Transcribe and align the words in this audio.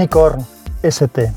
Unicorn 0.00 0.46
ST. 0.82 1.30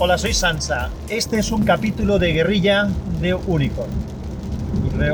Hola, 0.00 0.18
soy 0.18 0.34
Sansa. 0.34 0.90
Este 1.08 1.38
es 1.38 1.52
un 1.52 1.62
capítulo 1.62 2.18
de 2.18 2.32
guerrilla 2.32 2.88
de 3.20 3.34
Unicorn. 3.34 3.90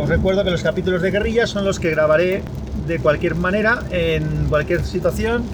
Os 0.00 0.08
recuerdo 0.08 0.42
que 0.42 0.50
los 0.50 0.62
capítulos 0.62 1.02
de 1.02 1.10
guerrilla 1.10 1.46
son 1.46 1.66
los 1.66 1.78
que 1.78 1.90
grabaré 1.90 2.42
de 2.86 2.98
cualquier 2.98 3.34
manera, 3.34 3.82
en 3.90 4.46
cualquier 4.48 4.86
situación, 4.86 5.44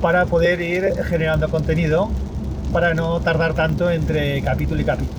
para 0.00 0.24
poder 0.24 0.62
ir 0.62 0.94
generando 1.04 1.50
contenido, 1.50 2.10
para 2.72 2.94
no 2.94 3.20
tardar 3.20 3.54
tanto 3.54 3.90
entre 3.90 4.42
capítulo 4.42 4.80
y 4.80 4.84
capítulo. 4.84 5.18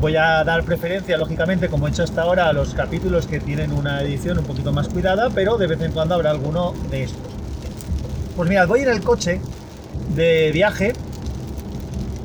Voy 0.00 0.16
a 0.16 0.44
dar 0.44 0.62
preferencia, 0.64 1.16
lógicamente, 1.16 1.68
como 1.68 1.86
he 1.86 1.90
hecho 1.90 2.02
hasta 2.02 2.22
ahora, 2.22 2.48
a 2.48 2.52
los 2.52 2.74
capítulos 2.74 3.26
que 3.26 3.40
tienen 3.40 3.72
una 3.72 4.02
edición 4.02 4.38
un 4.38 4.44
poquito 4.44 4.72
más 4.72 4.88
cuidada, 4.88 5.30
pero 5.30 5.56
de 5.56 5.66
vez 5.66 5.80
en 5.80 5.92
cuando 5.92 6.14
habrá 6.14 6.30
alguno 6.30 6.74
de 6.90 7.04
estos. 7.04 7.32
Pues 8.36 8.48
mirad, 8.48 8.68
voy 8.68 8.80
en 8.80 8.90
el 8.90 9.02
coche 9.02 9.40
de 10.14 10.50
viaje 10.52 10.92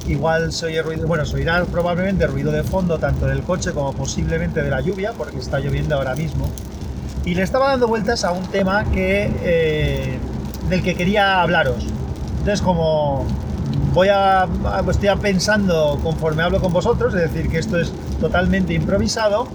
igual 0.07 0.51
se 0.51 0.65
oye 0.67 0.81
ruido, 0.81 1.07
bueno, 1.07 1.25
se 1.25 1.35
oirá 1.35 1.63
probablemente 1.65 2.27
ruido 2.27 2.51
de 2.51 2.63
fondo 2.63 2.99
tanto 2.99 3.27
del 3.27 3.41
coche 3.43 3.71
como 3.71 3.93
posiblemente 3.93 4.61
de 4.61 4.69
la 4.69 4.81
lluvia, 4.81 5.13
porque 5.17 5.37
está 5.37 5.59
lloviendo 5.59 5.95
ahora 5.95 6.15
mismo. 6.15 6.49
Y 7.25 7.35
le 7.35 7.43
estaba 7.43 7.69
dando 7.69 7.87
vueltas 7.87 8.23
a 8.23 8.31
un 8.31 8.45
tema 8.47 8.85
que, 8.91 9.31
eh, 9.43 10.17
del 10.69 10.81
que 10.81 10.95
quería 10.95 11.41
hablaros. 11.41 11.85
Entonces, 12.39 12.61
como 12.61 13.25
voy 13.93 14.07
a, 14.09 14.47
estoy 14.89 15.09
pensando 15.21 15.99
conforme 16.03 16.43
hablo 16.43 16.61
con 16.61 16.71
vosotros, 16.71 17.13
es 17.13 17.31
decir, 17.31 17.49
que 17.49 17.59
esto 17.59 17.79
es 17.79 17.91
totalmente 18.19 18.73
improvisado, 18.73 19.47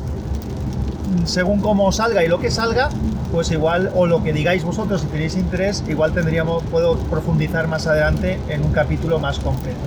según 1.25 1.61
cómo 1.61 1.91
salga 1.93 2.25
y 2.25 2.29
lo 2.29 2.39
que 2.39 2.51
salga, 2.51 2.91
pues 3.33 3.51
igual, 3.51 3.91
o 3.95 4.07
lo 4.07 4.23
que 4.23 4.33
digáis 4.33 4.65
vosotros 4.65 5.01
si 5.01 5.07
tenéis 5.09 5.37
interés, 5.37 5.83
igual 5.89 6.13
tendríamos, 6.13 6.63
puedo 6.65 6.97
profundizar 6.97 7.69
más 7.69 7.87
adelante 7.87 8.39
en 8.49 8.65
un 8.65 8.73
capítulo 8.73 9.19
más 9.19 9.39
completo. 9.39 9.79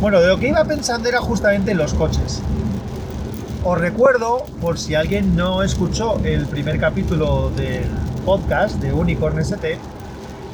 Bueno, 0.00 0.20
de 0.20 0.28
lo 0.28 0.38
que 0.38 0.48
iba 0.48 0.64
pensando 0.64 1.08
era 1.08 1.20
justamente 1.20 1.74
los 1.74 1.92
coches. 1.92 2.42
Os 3.62 3.78
recuerdo, 3.78 4.46
por 4.62 4.78
si 4.78 4.94
alguien 4.94 5.36
no 5.36 5.62
escuchó 5.62 6.18
el 6.24 6.46
primer 6.46 6.80
capítulo 6.80 7.50
del 7.50 7.84
podcast 8.24 8.76
de 8.76 8.94
Unicorn 8.94 9.38
ST, 9.38 9.78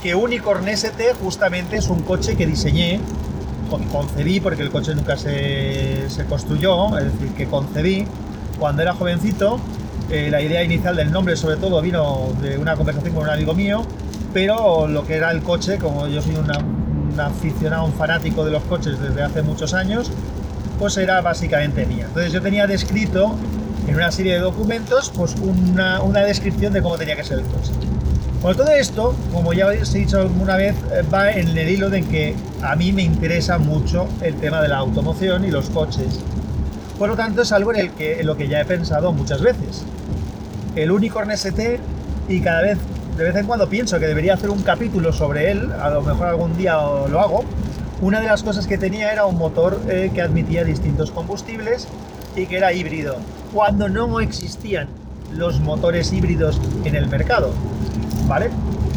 que 0.06 0.14
Unicorn 0.14 0.68
ST 0.68 1.14
justamente 1.20 1.78
es 1.78 1.88
un 1.88 2.02
coche 2.02 2.36
que 2.36 2.46
diseñé, 2.46 3.00
concebí, 3.90 4.38
porque 4.38 4.62
el 4.62 4.70
coche 4.70 4.94
nunca 4.94 5.16
se, 5.16 6.06
construyó, 6.28 6.96
es 6.96 7.12
decir, 7.12 7.34
que 7.36 7.46
concebí 7.46 8.06
cuando 8.56 8.82
era 8.82 8.94
jovencito. 8.94 9.58
Eh, 10.08 10.28
la 10.30 10.40
idea 10.40 10.62
inicial 10.62 10.94
del 10.94 11.10
nombre, 11.10 11.34
sobre 11.34 11.56
todo, 11.56 11.82
vino 11.82 12.28
de 12.40 12.56
una 12.56 12.77
conversación 12.77 13.14
con 13.14 13.24
un 13.24 13.30
amigo 13.30 13.52
mío, 13.52 13.84
pero 14.32 14.86
lo 14.86 15.04
que 15.04 15.16
era 15.16 15.32
el 15.32 15.42
coche, 15.42 15.77
como 15.77 16.06
yo 16.06 16.22
soy 16.22 16.36
una, 16.36 17.27
aficionado, 17.27 17.84
un 17.84 17.92
fanático 17.92 18.44
de 18.44 18.52
los 18.52 18.62
coches 18.62 19.00
desde 19.00 19.24
hace 19.24 19.42
muchos 19.42 19.74
años, 19.74 20.12
pues 20.78 20.96
era 20.98 21.20
básicamente 21.20 21.84
mía. 21.84 22.05
Entonces 22.06 22.33
yo 22.33 22.40
tenía 22.40 22.68
descrito 22.68 23.34
en 23.89 23.96
una 23.96 24.12
serie 24.12 24.34
de 24.34 24.39
documentos 24.39 25.11
pues 25.16 25.34
una, 25.34 26.00
una 26.00 26.20
descripción 26.20 26.72
de 26.72 26.80
cómo 26.80 26.96
tenía 26.96 27.16
que 27.16 27.24
ser 27.24 27.40
el 27.40 27.46
coche. 27.46 27.72
Bueno, 28.42 28.57
todo 28.57 28.70
esto, 28.70 29.14
como 29.33 29.52
ya 29.52 29.67
os 29.67 29.95
he 29.95 29.98
dicho 29.98 30.20
alguna 30.20 30.57
vez, 30.57 30.74
eh, 30.92 31.02
va 31.13 31.33
en 31.33 31.48
el 31.57 31.69
hilo 31.69 31.91
de 31.91 32.02
que 32.02 32.35
a 32.63 32.77
mí 32.77 32.92
me 32.92 33.02
interesa 33.02 33.58
mucho 33.58 34.07
el 34.23 34.36
tema 34.36 34.61
de 34.61 34.69
la 34.69 34.79
automoción 34.79 35.45
y 35.45 35.51
los 35.51 35.70
coches. 35.70 36.20
Por 36.98 37.08
lo 37.08 37.17
tanto, 37.17 37.42
es 37.42 37.52
algo 37.52 37.73
en, 37.73 37.80
el 37.80 37.91
que, 37.92 38.20
en 38.20 38.27
lo 38.27 38.36
que 38.36 38.48
ya 38.48 38.61
he 38.61 38.64
pensado 38.64 39.13
muchas 39.13 39.42
veces. 39.42 39.85
El 40.75 40.91
Unicorn 40.91 41.30
ST 41.30 41.80
y 42.29 42.41
cada 42.41 42.63
vez 42.63 42.79
de 43.17 43.25
vez 43.25 43.35
en 43.36 43.46
cuando 43.46 43.67
pienso 43.67 43.98
que 43.98 44.07
debería 44.07 44.35
hacer 44.35 44.51
un 44.51 44.63
capítulo 44.63 45.11
sobre 45.11 45.51
él, 45.51 45.73
a 45.80 45.89
lo 45.89 46.02
mejor 46.02 46.27
algún 46.27 46.55
día 46.55 46.75
lo 46.75 47.19
hago. 47.19 47.45
Una 48.02 48.20
de 48.20 48.27
las 48.27 48.42
cosas 48.42 48.67
que 48.67 48.77
tenía 48.77 49.11
era 49.11 49.25
un 49.25 49.39
motor 49.39 49.80
eh, 49.89 50.11
que 50.13 50.20
admitía 50.20 50.64
distintos 50.64 51.11
combustibles 51.11 51.89
y 52.36 52.45
que 52.45 52.58
era 52.58 52.75
híbrido, 52.75 53.17
cuando 53.55 53.89
no 53.89 54.20
existían 54.20 54.89
los 55.33 55.61
motores 55.61 56.13
híbridos 56.13 56.61
en 56.85 56.95
el 56.95 57.08
mercado. 57.08 57.55
¿Vale? 58.27 58.51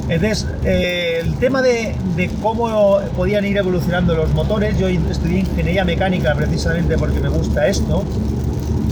Entonces, 0.10 0.48
eh, 0.64 1.22
el 1.22 1.36
tema 1.36 1.62
de, 1.62 1.96
cómo 2.42 3.00
podían 3.16 3.46
ir 3.46 3.58
evolucionando 3.58 4.16
los 4.16 4.34
motores, 4.34 4.78
yo 4.80 4.88
estudié 4.88 5.42
ingeniería 5.42 5.86
mecánica 5.86 6.34
precisamente 6.34 6.98
porque 6.98 7.20
me 7.20 7.30
gusta 7.30 7.68
esto, 7.68 8.04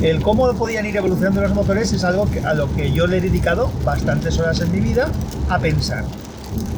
el 0.03 0.21
cómo 0.21 0.53
podían 0.53 0.85
ir 0.85 0.95
evolucionando 0.95 1.41
los 1.41 1.55
motores 1.55 1.91
es 1.91 2.03
algo 2.03 2.27
a 2.45 2.53
lo 2.53 2.73
que 2.75 2.91
yo 2.91 3.07
le 3.07 3.17
he 3.17 3.21
dedicado 3.21 3.71
bastantes 3.83 4.37
horas 4.37 4.61
en 4.61 4.71
mi 4.71 4.79
vida 4.79 5.09
a 5.49 5.57
pensar. 5.57 6.03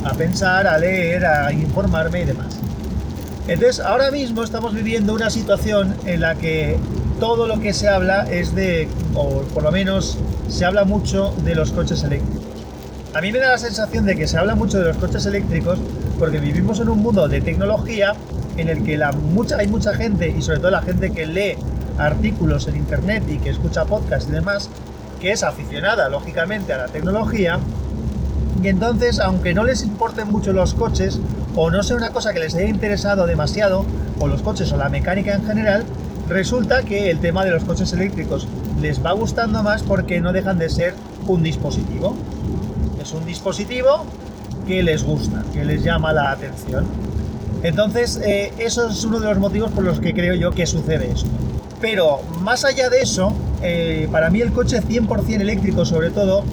A 0.05 0.13
pensar, 0.13 0.65
a 0.67 0.77
leer, 0.77 1.25
a 1.25 1.51
informarme 1.51 2.21
y 2.21 2.25
demás. 2.25 2.57
Entonces, 3.49 3.81
ahora 3.81 4.09
mismo 4.09 4.43
estamos 4.43 4.73
viviendo 4.73 5.13
una 5.13 5.29
situación 5.29 5.95
en 6.05 6.21
la 6.21 6.35
que 6.35 6.77
todo 7.19 7.45
lo 7.45 7.59
que 7.59 7.73
se 7.73 7.89
habla 7.89 8.25
es 8.31 8.55
de, 8.55 8.87
o 9.15 9.41
por 9.53 9.63
lo 9.63 9.71
menos 9.71 10.17
se 10.47 10.63
habla 10.63 10.85
mucho 10.85 11.33
de 11.43 11.55
los 11.55 11.71
coches 11.71 12.03
eléctricos. 12.03 12.48
A 13.11 13.21
mí 13.21 13.31
me 13.31 13.39
da 13.39 13.49
la 13.49 13.57
sensación 13.57 14.05
de 14.05 14.15
que 14.15 14.27
se 14.27 14.37
habla 14.37 14.53
mucho 14.53 14.77
de 14.77 14.85
los 14.85 14.97
coches 14.97 15.25
eléctricos 15.25 15.79
porque 16.19 16.39
vivimos 16.39 16.79
en 16.79 16.89
un 16.89 16.99
mundo 16.99 17.27
de 17.27 17.41
tecnología 17.41 18.13
en 18.55 18.69
el 18.69 18.83
que 18.83 18.97
la, 18.97 19.11
mucha, 19.11 19.57
hay 19.57 19.67
mucha 19.67 19.95
gente, 19.95 20.29
y 20.29 20.43
sobre 20.43 20.59
todo 20.59 20.69
la 20.69 20.83
gente 20.83 21.09
que 21.09 21.25
lee 21.25 21.55
artículos 21.97 22.67
en 22.67 22.75
internet 22.75 23.23
y 23.27 23.39
que 23.39 23.49
escucha 23.49 23.85
podcast 23.85 24.29
y 24.29 24.33
demás, 24.33 24.69
que 25.19 25.31
es 25.31 25.41
aficionada 25.41 26.07
lógicamente 26.09 26.71
a 26.71 26.77
la 26.77 26.87
tecnología, 26.87 27.59
y 28.61 28.67
entonces, 28.67 29.19
aunque 29.19 29.55
no 29.55 29.63
les 29.63 29.83
importen 29.83 30.27
mucho 30.27 30.53
los 30.53 30.75
coches, 30.75 31.19
o 31.55 31.71
no 31.71 31.81
sea 31.81 31.95
una 31.95 32.09
cosa 32.11 32.31
que 32.33 32.39
les 32.39 32.53
haya 32.53 32.67
interesado 32.67 33.25
demasiado, 33.25 33.85
o 34.19 34.27
los 34.27 34.43
coches 34.43 34.71
o 34.71 34.77
la 34.77 34.89
mecánica 34.89 35.33
en 35.33 35.45
general, 35.45 35.83
resulta 36.27 36.83
que 36.83 37.09
el 37.09 37.19
tema 37.19 37.43
de 37.43 37.51
los 37.51 37.63
coches 37.63 37.91
eléctricos 37.93 38.47
les 38.79 39.03
va 39.03 39.13
gustando 39.13 39.63
más 39.63 39.81
porque 39.81 40.21
no 40.21 40.31
dejan 40.31 40.59
de 40.59 40.69
ser 40.69 40.93
un 41.25 41.41
dispositivo. 41.41 42.15
Es 43.09 43.15
un 43.15 43.25
dispositivo 43.25 44.05
que 44.67 44.83
les 44.83 45.03
gusta, 45.03 45.43
que 45.51 45.65
les 45.65 45.83
llama 45.83 46.13
la 46.13 46.29
atención. 46.29 46.85
Entonces, 47.63 48.21
eh, 48.23 48.53
eso 48.59 48.87
es 48.87 49.03
uno 49.03 49.19
de 49.19 49.25
los 49.25 49.39
motivos 49.39 49.71
por 49.71 49.83
los 49.83 49.99
que 49.99 50.13
creo 50.13 50.35
yo 50.35 50.51
que 50.51 50.67
sucede 50.67 51.09
esto. 51.11 51.27
Pero 51.81 52.19
más 52.41 52.65
allá 52.65 52.87
de 52.91 53.01
eso, 53.01 53.33
eh, 53.63 54.07
para 54.11 54.29
mí 54.29 54.41
el 54.41 54.53
coche 54.53 54.79
100% 54.83 55.41
eléctrico 55.41 55.85
sobre 55.85 56.11
todo, 56.11 56.43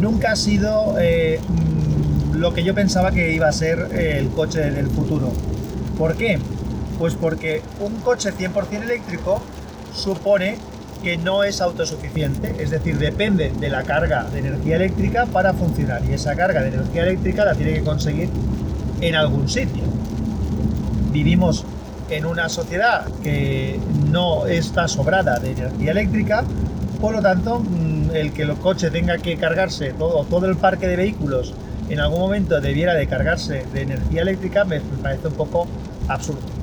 nunca 0.00 0.32
ha 0.32 0.36
sido 0.36 0.96
eh, 0.98 1.38
mm, 1.48 2.34
lo 2.38 2.52
que 2.52 2.64
yo 2.64 2.74
pensaba 2.74 3.12
que 3.12 3.32
iba 3.32 3.46
a 3.46 3.52
ser 3.52 3.78
el 3.96 4.30
coche 4.30 4.68
del 4.68 4.88
futuro. 4.88 5.30
¿Por 5.96 6.16
qué? 6.16 6.40
Pues 6.98 7.14
porque 7.14 7.62
un 7.78 7.94
coche 8.00 8.32
100% 8.32 8.82
eléctrico 8.82 9.40
supone 9.94 10.58
que 10.98 11.16
no 11.16 11.44
es 11.44 11.60
autosuficiente, 11.60 12.54
es 12.58 12.70
decir, 12.70 12.98
depende 12.98 13.52
de 13.58 13.68
la 13.68 13.82
carga 13.82 14.24
de 14.24 14.40
energía 14.40 14.76
eléctrica 14.76 15.26
para 15.26 15.52
funcionar 15.52 16.02
y 16.08 16.12
esa 16.12 16.34
carga 16.34 16.62
de 16.62 16.68
energía 16.68 17.02
eléctrica 17.02 17.44
la 17.44 17.54
tiene 17.54 17.74
que 17.74 17.82
conseguir 17.82 18.28
en 19.00 19.14
algún 19.14 19.48
sitio. 19.48 19.82
Vivimos 21.12 21.64
en 22.10 22.26
una 22.26 22.48
sociedad 22.48 23.06
que 23.22 23.80
no 24.10 24.46
está 24.46 24.88
sobrada 24.88 25.38
de 25.38 25.52
energía 25.52 25.90
eléctrica, 25.90 26.44
por 27.00 27.14
lo 27.14 27.22
tanto, 27.22 27.60
mm, 27.60 28.10
el 28.14 28.32
que 28.32 28.42
el 28.42 28.54
coche 28.54 28.90
tenga 28.90 29.18
que 29.18 29.36
cargarse, 29.36 29.92
todo, 29.92 30.24
todo 30.24 30.46
el 30.46 30.56
parque 30.56 30.86
de 30.86 30.96
vehículos 30.96 31.54
en 31.88 32.00
algún 32.00 32.20
momento 32.20 32.60
debiera 32.60 32.94
de 32.94 33.06
cargarse 33.06 33.64
de 33.72 33.82
energía 33.82 34.22
eléctrica, 34.22 34.64
me 34.64 34.80
parece 34.80 35.28
un 35.28 35.34
poco 35.34 35.66
absurdo. 36.08 36.55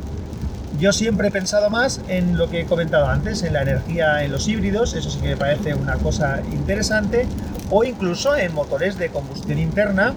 Yo 0.79 0.91
siempre 0.91 1.27
he 1.27 1.31
pensado 1.31 1.69
más 1.69 2.01
en 2.07 2.37
lo 2.37 2.49
que 2.49 2.61
he 2.61 2.65
comentado 2.65 3.07
antes, 3.07 3.43
en 3.43 3.53
la 3.53 3.61
energía 3.61 4.23
en 4.23 4.31
los 4.31 4.47
híbridos, 4.47 4.93
eso 4.95 5.09
sí 5.09 5.19
que 5.19 5.29
me 5.29 5.37
parece 5.37 5.75
una 5.75 5.95
cosa 5.95 6.41
interesante, 6.51 7.27
o 7.69 7.83
incluso 7.83 8.35
en 8.35 8.53
motores 8.53 8.97
de 8.97 9.09
combustión 9.09 9.59
interna, 9.59 10.13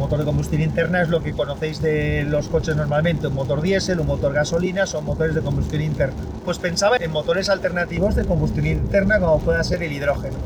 motor 0.00 0.18
de 0.18 0.24
combustión 0.24 0.62
interna 0.62 1.02
es 1.02 1.10
lo 1.10 1.22
que 1.22 1.32
conocéis 1.32 1.82
de 1.82 2.24
los 2.24 2.48
coches 2.48 2.74
normalmente, 2.74 3.26
un 3.26 3.34
motor 3.34 3.60
diésel, 3.60 4.00
un 4.00 4.06
motor 4.06 4.32
gasolina, 4.32 4.86
son 4.86 5.04
motores 5.04 5.34
de 5.34 5.42
combustión 5.42 5.82
interna. 5.82 6.16
Pues 6.44 6.58
pensaba 6.58 6.96
en 6.96 7.10
motores 7.12 7.50
alternativos 7.50 8.14
de 8.16 8.24
combustión 8.24 8.66
interna 8.66 9.20
como 9.20 9.38
pueda 9.40 9.62
ser 9.62 9.82
el 9.82 9.92
hidrógeno. 9.92 10.36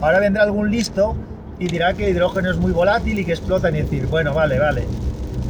Ahora 0.00 0.20
vendrá 0.20 0.44
algún 0.44 0.70
listo 0.70 1.16
y 1.58 1.66
dirá 1.66 1.94
que 1.94 2.04
el 2.04 2.10
hidrógeno 2.12 2.50
es 2.50 2.56
muy 2.56 2.70
volátil 2.70 3.18
y 3.18 3.24
que 3.24 3.32
explota 3.32 3.68
y 3.70 3.82
decir, 3.82 4.06
bueno, 4.06 4.32
vale, 4.32 4.60
vale. 4.60 4.86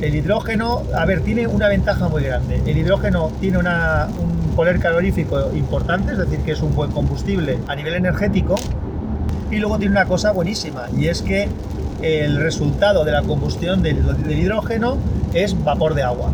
El 0.01 0.15
hidrógeno, 0.15 0.83
a 0.95 1.05
ver, 1.07 1.21
tiene 1.21 1.47
una 1.47 1.69
ventaja 1.69 2.09
muy 2.09 2.23
grande. 2.23 2.61
El 2.67 2.77
hidrógeno 2.77 3.31
tiene 3.41 3.59
un 3.59 4.53
poder 4.57 4.79
calorífico 4.79 5.51
importante, 5.55 6.13
es 6.13 6.19
decir, 6.19 6.41
que 6.41 6.53
es 6.53 6.63
un 6.63 6.75
buen 6.75 6.91
combustible 6.91 7.59
a 7.69 7.77
nivel 7.77 7.95
energético. 7.95 8.57
Y 9.51 9.57
luego 9.57 9.79
tiene 9.79 9.93
una 9.93 10.07
cosa 10.07 10.33
buenísima, 10.33 10.89
y 10.97 11.07
es 11.07 11.23
que 11.23 11.49
el 12.03 12.37
resultado 12.37 13.05
de 13.05 13.13
la 13.13 13.23
combustión 13.23 13.83
del, 13.83 13.99
hidrógeno 14.29 14.99
es 15.33 15.63
vapor 15.65 15.95
de 15.95 16.03
agua. 16.03 16.31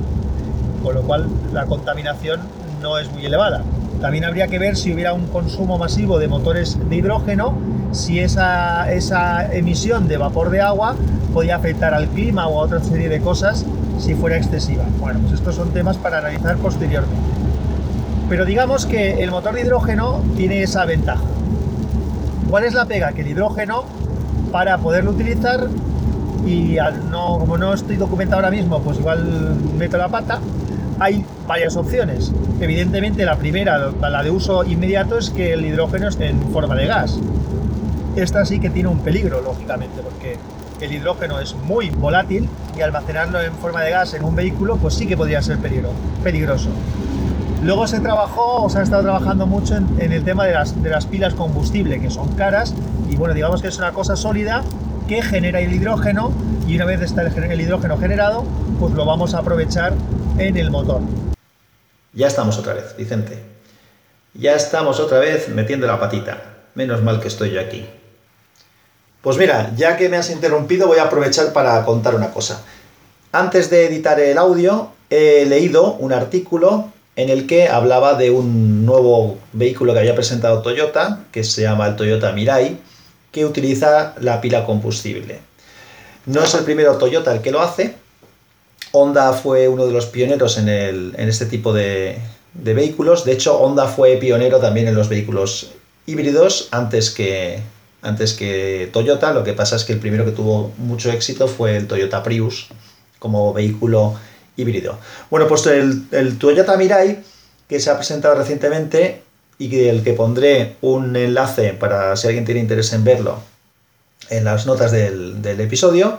con 0.83 0.95
lo 0.95 1.03
cual 1.03 1.29
la 1.53 1.67
contaminación 1.67 2.41
no 2.81 2.99
es 2.99 3.13
muy 3.13 3.27
elevada. 3.27 3.63
También 4.01 4.25
habría 4.25 4.49
que 4.49 4.59
ver 4.59 4.77
si 4.77 4.93
hubiera 4.95 5.13
un 5.13 5.27
consumo 5.27 5.77
masivo 5.77 6.19
de 6.19 6.27
motores 6.27 6.79
de 6.89 6.97
hidrógeno, 6.97 7.55
si 7.93 8.21
esa, 8.21 8.91
esa 8.91 9.53
emisión 9.53 10.09
de 10.09 10.17
vapor 10.17 10.51
de 10.51 10.63
agua 10.63 10.97
podía 11.35 11.57
afectar 11.57 11.93
al 11.93 12.09
clima 12.09 12.47
o 12.47 12.61
a 12.61 12.65
otra 12.65 12.81
serie 12.81 13.09
de 13.09 13.21
cosas 13.21 13.67
si 13.99 14.15
fuera 14.15 14.37
excesiva. 14.39 14.85
Bueno, 14.99 15.21
pues 15.21 15.35
estos 15.35 15.55
son 15.55 15.71
temas 15.71 15.99
para 15.99 16.19
analizar 16.19 16.57
posteriormente. 16.57 17.21
Pero 18.29 18.45
digamos 18.45 18.87
que 18.87 19.23
el 19.23 19.31
motor 19.31 19.55
de 19.55 19.63
hidrógeno 19.63 20.23
tiene 20.37 20.63
esa 20.63 20.85
ventaja. 20.87 21.25
¿Cuál 22.49 22.65
es 22.65 22.75
la 22.75 22.87
pega? 22.87 23.13
Que 23.13 23.21
el 23.21 23.29
hidrógeno, 23.29 23.85
para 24.51 24.79
poderlo 24.79 25.11
utilizar, 25.11 25.69
y 26.47 26.79
no, 27.11 27.39
como 27.39 27.59
no 27.59 27.75
estoy 27.75 27.97
documentado 27.97 28.37
ahora 28.37 28.51
mismo, 28.51 28.81
pues 28.81 28.99
igual 28.99 29.57
meto 29.77 29.99
la 29.99 30.09
pata, 30.09 30.41
hay 31.01 31.25
varias 31.49 31.77
opciones. 31.77 32.31
Evidentemente 32.61 33.25
la 33.25 33.37
primera, 33.37 33.91
la 34.01 34.23
de 34.23 34.31
uso 34.31 34.63
inmediato, 34.65 35.19
es 35.19 35.31
que 35.31 35.55
el 35.55 35.65
hidrógeno 35.65 36.09
esté 36.09 36.29
en 36.29 36.41
forma 36.53 36.77
de 36.77 36.87
gas. 36.87 37.19
Esta 38.17 38.45
sí 38.45 38.61
que 38.61 38.71
tiene 38.71 38.89
un 38.89 39.01
peligro, 39.01 39.41
lógicamente, 39.41 40.03
porque 40.03 40.37
el 40.81 40.93
hidrógeno 40.93 41.41
es 41.41 41.55
muy 41.55 41.91
volátil 41.91 42.49
y 42.77 42.83
almacenarlo 42.83 43.41
en 43.41 43.55
forma 43.55 43.83
de 43.83 43.91
gas 43.91 44.15
en 44.15 44.25
un 44.25 44.37
vehículo, 44.37 44.77
pues 44.77 44.95
sí 44.95 45.07
que 45.07 45.17
podría 45.17 45.43
ser 45.43 45.59
peligro, 45.59 45.91
peligroso. 46.23 46.69
Luego 47.63 47.87
se 47.87 48.01
trabajó, 48.01 48.65
o 48.65 48.71
se 48.71 48.79
ha 48.79 48.83
estado 48.83 49.03
trabajando 49.03 49.47
mucho 49.47 49.77
en, 49.77 50.13
el 50.13 50.25
tema 50.25 50.45
de 50.45 50.53
las, 50.53 50.83
de 50.83 50.91
las 50.91 51.07
pilas 51.07 51.35
combustible, 51.35 52.01
que 52.01 52.11
son 52.11 52.29
caras, 52.35 52.75
y 53.11 53.17
bueno, 53.17 53.35
digamos 53.35 53.63
que 53.63 53.69
es 53.69 53.79
una 53.79 53.93
cosa 53.93 54.17
sólida 54.17 54.63
que 55.09 55.23
genera 55.23 55.61
el 55.61 55.73
hidrógeno, 55.73 56.33
y 56.67 56.77
una 56.77 56.85
vez 56.85 57.01
está 57.01 57.23
el 57.23 57.61
hidrógeno 57.61 57.97
generado, 57.97 58.45
pues 58.81 58.95
lo 58.95 59.05
vamos 59.05 59.35
a 59.35 59.39
aprovechar 59.41 59.93
en 60.39 60.57
el 60.57 60.71
motor. 60.71 61.03
Ya 62.15 62.29
estamos 62.29 62.57
otra 62.57 62.73
vez, 62.73 62.97
Vicente. 62.97 63.39
Ya 64.33 64.55
estamos 64.55 64.99
otra 64.99 65.19
vez 65.19 65.51
metiendo 65.51 65.87
la 65.87 66.01
patita. 66.01 66.43
Menos 66.75 67.03
mal 67.03 67.21
que 67.21 67.29
estoy 67.29 67.51
yo 67.51 67.61
aquí. 67.61 67.87
Pues 69.21 69.37
mira, 69.37 69.71
ya 69.77 69.99
que 69.99 70.09
me 70.09 70.17
has 70.17 70.31
interrumpido, 70.31 70.87
voy 70.87 70.99
a 70.99 71.05
aprovechar 71.05 71.53
para 71.53 71.85
contar 71.85 72.15
una 72.15 72.31
cosa. 72.31 72.63
Antes 73.33 73.69
de 73.69 73.85
editar 73.85 74.19
el 74.19 74.39
audio, 74.39 74.93
he 75.11 75.45
leído 75.45 75.93
un 75.93 76.15
artículo 76.15 76.91
en 77.17 77.29
el 77.29 77.47
que 77.47 77.69
hablaba 77.69 78.15
de 78.15 78.31
un 78.31 78.87
nuevo 78.87 79.37
vehículo 79.53 79.93
que 79.93 79.99
había 79.99 80.15
presentado 80.15 80.63
Toyota, 80.63 81.25
que 81.33 81.45
se 81.45 81.63
llama 81.63 81.87
el 81.87 81.97
Toyota 81.97 82.33
Mirai, 82.33 82.79
que 83.31 83.45
utiliza 83.45 84.15
la 84.21 84.41
pila 84.41 84.65
combustible. 84.65 85.41
No 86.25 86.43
es 86.43 86.55
el 86.55 86.65
primero 86.65 86.97
Toyota 86.97 87.31
el 87.35 87.43
que 87.43 87.51
lo 87.51 87.61
hace. 87.61 87.95
Honda 88.93 89.33
fue 89.33 89.69
uno 89.69 89.87
de 89.87 89.93
los 89.93 90.07
pioneros 90.07 90.59
en, 90.59 90.69
este 91.17 91.47
tipo 91.47 91.73
de, 91.73 92.19
de 92.55 92.75
vehículos. 92.75 93.25
De 93.25 93.33
hecho, 93.33 93.59
Honda 93.59 93.87
fue 93.87 94.17
pionero 94.17 94.59
también 94.59 94.89
en 94.89 94.95
los 94.95 95.09
vehículos 95.09 95.73
híbridos 96.07 96.69
antes 96.73 97.11
que, 97.11 97.61
antes 98.03 98.33
que 98.35 98.91
Toyota. 98.93 99.33
Lo 99.33 99.45
que 99.45 99.53
pasa 99.53 99.77
es 99.77 99.85
que 99.85 99.93
el 99.93 100.01
primero 100.01 100.25
que 100.25 100.33
tuvo 100.33 100.73
mucho 100.79 101.11
éxito 101.11 101.47
fue 101.49 101.77
el 101.77 101.87
Toyota 101.87 102.23
Prius 102.23 102.69
como 103.19 103.53
vehículo 103.53 104.15
híbrido. 104.57 104.99
Bueno, 105.31 105.47
pues 105.47 105.67
el, 105.67 106.39
Toyota 106.39 106.77
Mirai, 106.77 107.23
que 107.69 107.81
se 107.81 107.91
ha 107.91 107.97
presentado 107.97 108.35
recientemente 108.35 109.23
y 109.59 109.69
del 109.69 110.03
que 110.03 110.15
pondré 110.15 110.77
un 110.81 111.15
enlace 111.17 111.75
para 111.75 112.17
si 112.17 112.27
alguien 112.27 112.45
tiene 112.45 112.61
interés 112.61 112.93
en 112.93 113.05
verlo 113.05 113.41
en 114.31 114.45
las 114.45 114.67
notas 114.67 114.93
del, 114.93 115.45
episodio, 115.45 116.19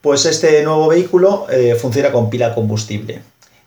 pues 0.00 0.26
este 0.26 0.62
nuevo 0.62 0.88
vehículo 0.88 1.46
eh, 1.50 1.74
funciona 1.74 2.12
con 2.12 2.30
pila 2.30 2.54
combustible. 2.54 3.22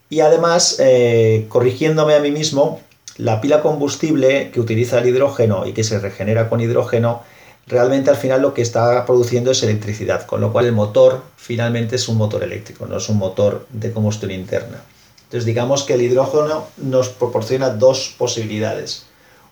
Y 0.10 0.20
además, 0.20 0.78
eh, 0.80 1.46
corrigiéndome 1.50 2.16
a 2.16 2.20
mí 2.20 2.32
mismo, 2.32 2.82
la 3.18 3.42
pila 3.42 3.62
combustible 3.62 4.52
que 4.52 4.60
utiliza 4.60 5.00
el 5.00 5.08
hidrógeno 5.08 5.66
y 5.66 5.74
que 5.74 5.84
se 5.84 6.00
regenera 6.00 6.50
con 6.50 6.62
hidrógeno 6.62 7.22
realmente 7.68 8.10
al 8.10 8.18
final 8.18 8.42
lo 8.42 8.54
que 8.54 8.62
está 8.62 9.06
produciendo 9.06 9.52
es 9.52 9.64
electricidad, 9.64 10.26
con 10.26 10.42
lo 10.42 10.52
cual 10.52 10.66
el 10.66 10.72
motor 10.74 11.24
finalmente 11.38 11.96
es 11.96 12.08
un 12.08 12.18
motor 12.18 12.44
eléctrico, 12.44 12.86
no 12.86 12.98
es 12.98 13.08
un 13.10 13.18
motor 13.18 13.68
de 13.72 13.92
combustión 13.92 14.32
interna. 14.32 14.82
Entonces 15.24 15.46
digamos 15.46 15.84
que 15.84 15.94
el 15.94 16.02
hidrógeno 16.02 16.68
nos 16.78 17.10
proporciona 17.10 17.70
dos 17.70 18.16
posibilidades. 18.18 19.06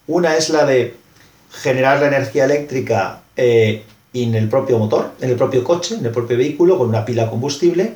Una 0.07 0.35
es 0.35 0.49
la 0.49 0.65
de 0.65 0.95
generar 1.51 2.01
la 2.01 2.07
energía 2.07 2.45
eléctrica 2.45 3.21
eh, 3.37 3.83
en 4.13 4.35
el 4.35 4.49
propio 4.49 4.79
motor, 4.79 5.11
en 5.21 5.29
el 5.29 5.35
propio 5.35 5.63
coche, 5.63 5.95
en 5.95 6.05
el 6.05 6.11
propio 6.11 6.37
vehículo, 6.37 6.77
con 6.77 6.89
una 6.89 7.05
pila 7.05 7.29
combustible. 7.29 7.95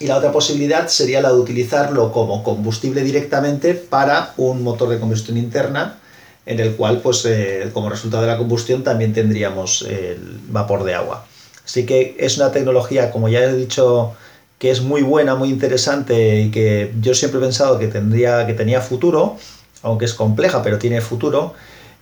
Y 0.00 0.06
la 0.06 0.16
otra 0.16 0.32
posibilidad 0.32 0.88
sería 0.88 1.20
la 1.20 1.30
de 1.30 1.38
utilizarlo 1.38 2.10
como 2.12 2.42
combustible 2.42 3.02
directamente 3.02 3.74
para 3.74 4.32
un 4.36 4.62
motor 4.62 4.88
de 4.88 4.98
combustión 4.98 5.36
interna 5.36 5.98
en 6.44 6.58
el 6.58 6.74
cual, 6.74 7.00
pues, 7.00 7.24
eh, 7.24 7.70
como 7.72 7.88
resultado 7.88 8.22
de 8.22 8.28
la 8.28 8.38
combustión, 8.38 8.82
también 8.82 9.12
tendríamos 9.12 9.82
el 9.82 10.40
vapor 10.48 10.82
de 10.84 10.94
agua. 10.94 11.26
Así 11.64 11.86
que 11.86 12.16
es 12.18 12.36
una 12.36 12.50
tecnología, 12.50 13.10
como 13.10 13.28
ya 13.28 13.44
he 13.44 13.54
dicho, 13.54 14.14
que 14.58 14.70
es 14.70 14.80
muy 14.80 15.02
buena, 15.02 15.34
muy 15.34 15.50
interesante 15.50 16.40
y 16.40 16.50
que 16.50 16.92
yo 17.00 17.14
siempre 17.14 17.38
he 17.38 17.42
pensado 17.42 17.78
que, 17.78 17.86
tendría, 17.86 18.46
que 18.46 18.54
tenía 18.54 18.80
futuro, 18.80 19.36
aunque 19.82 20.04
es 20.04 20.14
compleja, 20.14 20.62
pero 20.62 20.78
tiene 20.78 21.00
futuro. 21.00 21.54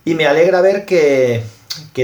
Y 0.04 0.14
me 0.14 0.26
alegra 0.26 0.62
ver 0.62 0.86
que, 0.86 1.42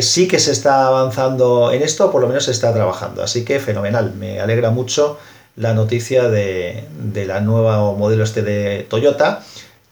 sí 0.02 0.28
que 0.28 0.38
se 0.38 0.52
está 0.52 0.86
avanzando 0.86 1.72
en 1.72 1.82
esto, 1.82 2.10
por 2.10 2.20
lo 2.20 2.28
menos 2.28 2.44
se 2.44 2.50
está 2.50 2.72
trabajando. 2.72 3.22
Así 3.22 3.44
que 3.44 3.60
fenomenal, 3.60 4.14
me 4.14 4.40
alegra 4.40 4.70
mucho 4.70 5.18
la 5.56 5.72
noticia 5.74 6.28
de, 6.28 6.84
de 6.98 7.26
la 7.26 7.40
nueva 7.40 7.78
modelo 7.92 8.24
este 8.24 8.42
de 8.42 8.86
Toyota 8.88 9.42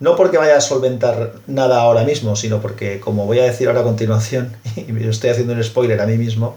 no 0.01 0.17
porque 0.17 0.39
vaya 0.39 0.57
a 0.57 0.61
solventar 0.61 1.33
nada 1.47 1.81
ahora 1.81 2.05
mismo, 2.05 2.37
sino 2.37 2.61
porque, 2.61 3.01
como 3.01 3.27
voy 3.27 3.39
a 3.39 3.45
decir 3.45 3.69
ahora 3.69 3.81
a 3.81 3.85
continuación, 3.85 4.53
y 4.77 4.93
me 4.93 5.09
estoy 5.09 5.31
haciendo 5.31 5.53
un 5.53 5.63
spoiler 5.63 6.01
a 6.01 6.07
mí 6.07 6.19
mismo, 6.19 6.57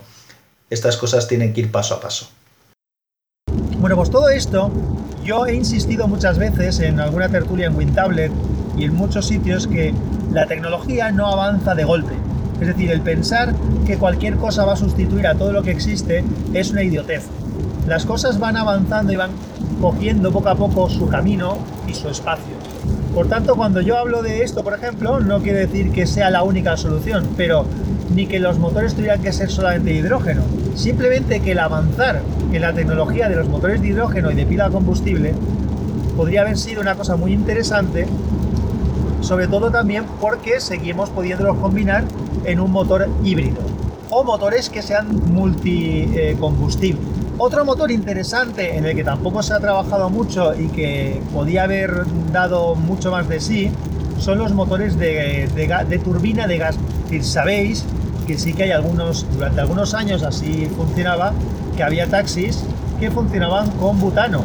estas 0.69 0.97
cosas 0.97 1.27
tienen 1.27 1.53
que 1.53 1.61
ir 1.61 1.71
paso 1.71 1.95
a 1.95 2.01
paso. 2.01 2.29
Bueno, 3.77 3.95
pues 3.95 4.09
todo 4.09 4.29
esto, 4.29 4.71
yo 5.23 5.45
he 5.45 5.53
insistido 5.53 6.07
muchas 6.07 6.37
veces 6.37 6.79
en 6.79 6.99
alguna 6.99 7.29
tertulia 7.29 7.67
en 7.67 7.75
WinTablet 7.75 8.31
y 8.75 8.85
en 8.85 8.95
muchos 8.95 9.27
sitios 9.27 9.67
que 9.67 9.93
la 10.31 10.47
tecnología 10.47 11.11
no 11.11 11.27
avanza 11.27 11.75
de 11.75 11.83
golpe. 11.83 12.13
Es 12.59 12.67
decir, 12.67 12.91
el 12.91 13.01
pensar 13.01 13.53
que 13.85 13.97
cualquier 13.97 14.35
cosa 14.37 14.65
va 14.65 14.73
a 14.73 14.77
sustituir 14.77 15.27
a 15.27 15.35
todo 15.35 15.51
lo 15.51 15.63
que 15.63 15.71
existe 15.71 16.23
es 16.53 16.71
una 16.71 16.83
idiotez. 16.83 17.25
Las 17.87 18.05
cosas 18.05 18.39
van 18.39 18.57
avanzando 18.57 19.13
y 19.13 19.15
van 19.15 19.31
cogiendo 19.79 20.31
poco 20.31 20.49
a 20.49 20.55
poco 20.55 20.89
su 20.89 21.07
camino 21.07 21.57
y 21.87 21.93
su 21.93 22.09
espacio. 22.09 22.55
Por 23.13 23.27
tanto, 23.27 23.55
cuando 23.55 23.81
yo 23.81 23.97
hablo 23.97 24.21
de 24.21 24.43
esto, 24.43 24.63
por 24.63 24.73
ejemplo, 24.73 25.19
no 25.19 25.41
quiere 25.41 25.67
decir 25.67 25.91
que 25.91 26.05
sea 26.05 26.29
la 26.29 26.43
única 26.43 26.77
solución, 26.77 27.27
pero 27.37 27.65
ni 28.13 28.27
que 28.27 28.39
los 28.39 28.59
motores 28.59 28.93
tuvieran 28.93 29.21
que 29.21 29.31
ser 29.31 29.49
solamente 29.49 29.93
hidrógeno. 29.93 30.41
Simplemente 30.75 31.39
que 31.39 31.53
el 31.53 31.59
avanzar 31.59 32.21
en 32.51 32.61
la 32.61 32.73
tecnología 32.73 33.29
de 33.29 33.35
los 33.35 33.47
motores 33.47 33.81
de 33.81 33.87
hidrógeno 33.87 34.31
y 34.31 34.35
de 34.35 34.45
pila 34.45 34.69
combustible 34.69 35.33
podría 36.15 36.41
haber 36.41 36.57
sido 36.57 36.81
una 36.81 36.95
cosa 36.95 37.15
muy 37.15 37.33
interesante, 37.33 38.07
sobre 39.27 39.49
todo 39.49 39.69
también 39.71 40.05
porque 40.21 40.61
seguimos 40.61 41.09
pudiéndolos 41.09 41.57
combinar 41.57 42.05
en 42.45 42.61
un 42.61 42.71
motor 42.71 43.09
híbrido 43.25 43.57
o 44.09 44.23
motores 44.23 44.69
que 44.69 44.81
sean 44.81 45.21
multicombustibles. 45.33 47.05
Otro 47.37 47.65
motor 47.65 47.91
interesante 47.91 48.77
en 48.77 48.85
el 48.85 48.95
que 48.95 49.03
tampoco 49.03 49.43
se 49.43 49.53
ha 49.53 49.59
trabajado 49.59 50.09
mucho 50.09 50.55
y 50.55 50.69
que 50.69 51.21
podía 51.33 51.63
haber 51.63 52.05
dado 52.31 52.75
mucho 52.75 53.11
más 53.11 53.27
de 53.27 53.41
sí 53.41 53.69
son 54.17 54.37
los 54.37 54.53
motores 54.53 54.97
de, 54.97 56.01
turbina 56.03 56.47
de 56.47 56.57
gas. 56.57 56.77
sabéis 57.21 57.83
que 58.25 58.37
sí 58.37 58.53
que 58.53 58.63
hay 58.63 58.71
algunos, 58.71 59.25
durante 59.33 59.59
algunos 59.59 59.93
años 59.93 60.23
así 60.23 60.71
funcionaba, 60.77 61.33
que 61.75 61.83
había 61.83 62.07
taxis 62.07 62.63
que 62.97 63.11
funcionaban 63.11 63.71
con 63.71 63.99
butano. 63.99 64.43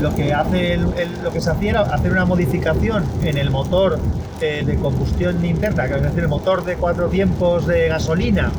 Lo 0.00 0.14
que, 0.14 0.32
hace 0.32 0.76
lo 0.76 1.32
que 1.32 1.40
se 1.40 1.50
hacía 1.50 1.70
era 1.70 1.80
hacer 1.82 2.12
una 2.12 2.24
modificación 2.24 3.04
en 3.22 3.38
el 3.38 3.50
motor 3.50 3.98
eh, 4.40 4.62
de 4.66 4.74
combustión 4.76 5.44
interna, 5.44 5.86
que 5.88 5.94
es 5.94 6.02
decir, 6.02 6.20
el 6.20 6.28
motor 6.28 6.64
de 6.64 6.76
cuatro 6.76 7.08
tiempos 7.08 7.66
de 7.66 7.88
gasolina 7.88 8.50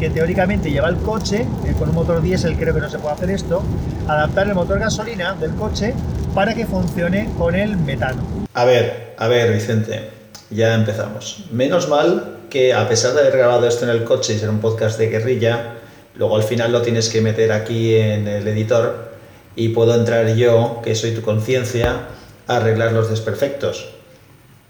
que 0.00 0.10
teóricamente 0.10 0.70
lleva 0.70 0.88
el 0.88 0.96
coche, 0.96 1.46
eh, 1.66 1.74
con 1.78 1.90
un 1.90 1.94
motor 1.94 2.22
diésel 2.22 2.56
creo 2.56 2.74
que 2.74 2.80
no 2.80 2.88
se 2.88 2.98
puede 2.98 3.14
hacer 3.14 3.30
esto, 3.30 3.62
adaptar 4.08 4.48
el 4.48 4.54
motor 4.54 4.78
gasolina 4.78 5.34
del 5.34 5.54
coche 5.54 5.94
para 6.34 6.54
que 6.54 6.66
funcione 6.66 7.28
con 7.38 7.54
el 7.54 7.76
metano. 7.76 8.22
A 8.54 8.64
ver, 8.64 9.14
a 9.18 9.28
ver, 9.28 9.52
Vicente, 9.52 10.10
ya 10.50 10.74
empezamos. 10.74 11.44
Menos 11.52 11.88
mal 11.88 12.38
que 12.48 12.72
a 12.72 12.88
pesar 12.88 13.12
de 13.12 13.20
haber 13.20 13.36
grabado 13.36 13.66
esto 13.66 13.84
en 13.84 13.90
el 13.90 14.04
coche 14.04 14.34
y 14.34 14.38
ser 14.38 14.48
un 14.48 14.58
podcast 14.58 14.98
de 14.98 15.08
guerrilla, 15.08 15.74
luego 16.14 16.36
al 16.36 16.42
final 16.42 16.72
lo 16.72 16.82
tienes 16.82 17.08
que 17.08 17.20
meter 17.20 17.52
aquí 17.52 17.94
en 17.94 18.26
el 18.26 18.48
editor 18.48 19.09
y 19.56 19.70
puedo 19.70 19.94
entrar 19.94 20.34
yo, 20.34 20.80
que 20.82 20.94
soy 20.94 21.12
tu 21.12 21.22
conciencia, 21.22 22.08
a 22.46 22.56
arreglar 22.56 22.92
los 22.92 23.10
desperfectos. 23.10 23.90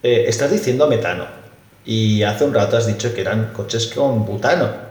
Eh, 0.03 0.25
estás 0.29 0.51
diciendo 0.51 0.87
metano 0.87 1.27
y 1.85 2.23
hace 2.23 2.45
un 2.45 2.55
rato 2.55 2.77
has 2.77 2.87
dicho 2.87 3.15
que 3.15 3.21
eran 3.21 3.53
coches 3.53 3.87
con 3.89 4.25
butano. 4.25 4.91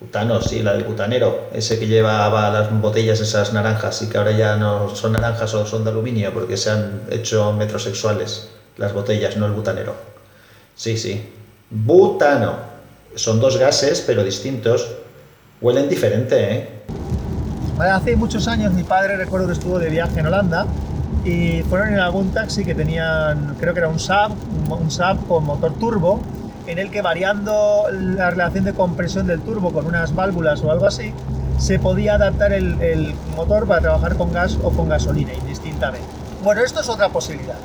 Butano, 0.00 0.42
sí, 0.42 0.62
la 0.62 0.72
del 0.72 0.84
butanero, 0.84 1.48
ese 1.52 1.78
que 1.78 1.86
llevaba 1.86 2.50
las 2.50 2.80
botellas 2.80 3.20
esas 3.20 3.52
naranjas 3.52 4.02
y 4.02 4.08
que 4.08 4.18
ahora 4.18 4.32
ya 4.32 4.56
no 4.56 4.94
son 4.94 5.12
naranjas 5.12 5.54
o 5.54 5.64
son 5.64 5.84
de 5.84 5.90
aluminio 5.90 6.32
porque 6.34 6.56
se 6.56 6.70
han 6.70 7.02
hecho 7.10 7.52
metrosexuales 7.52 8.48
las 8.78 8.92
botellas, 8.92 9.36
no 9.36 9.46
el 9.46 9.52
butanero. 9.52 9.94
Sí, 10.74 10.96
sí. 10.96 11.22
Butano. 11.70 12.72
Son 13.14 13.40
dos 13.40 13.58
gases, 13.58 14.02
pero 14.06 14.24
distintos. 14.24 14.88
Huelen 15.60 15.88
diferente, 15.88 16.52
¿eh? 16.52 16.68
Hace 17.78 18.16
muchos 18.16 18.48
años 18.48 18.72
mi 18.74 18.84
padre 18.84 19.16
recuerdo 19.16 19.46
que 19.46 19.54
estuvo 19.54 19.78
de 19.78 19.90
viaje 19.90 20.20
en 20.20 20.26
Holanda 20.26 20.66
y 21.24 21.62
fueron 21.62 21.88
en 21.88 21.98
algún 21.98 22.30
taxi 22.30 22.64
que 22.64 22.74
tenían, 22.74 23.56
creo 23.58 23.72
que 23.72 23.80
era 23.80 23.88
un 23.88 23.98
Saab, 23.98 24.32
un 24.68 24.90
Saab 24.90 25.26
con 25.26 25.44
motor 25.44 25.72
turbo, 25.74 26.20
en 26.66 26.78
el 26.78 26.90
que 26.90 27.02
variando 27.02 27.84
la 27.90 28.30
relación 28.30 28.64
de 28.64 28.72
compresión 28.72 29.26
del 29.26 29.40
turbo 29.40 29.72
con 29.72 29.86
unas 29.86 30.14
válvulas 30.14 30.62
o 30.62 30.70
algo 30.70 30.86
así, 30.86 31.12
se 31.58 31.78
podía 31.78 32.14
adaptar 32.14 32.52
el, 32.52 32.80
el 32.80 33.14
motor 33.36 33.66
para 33.66 33.80
trabajar 33.80 34.16
con 34.16 34.32
gas 34.32 34.58
o 34.62 34.70
con 34.70 34.88
gasolina 34.88 35.32
indistintamente. 35.34 36.06
Bueno, 36.44 36.60
esto 36.62 36.80
es 36.80 36.88
otra 36.88 37.08
posibilidad. 37.08 37.56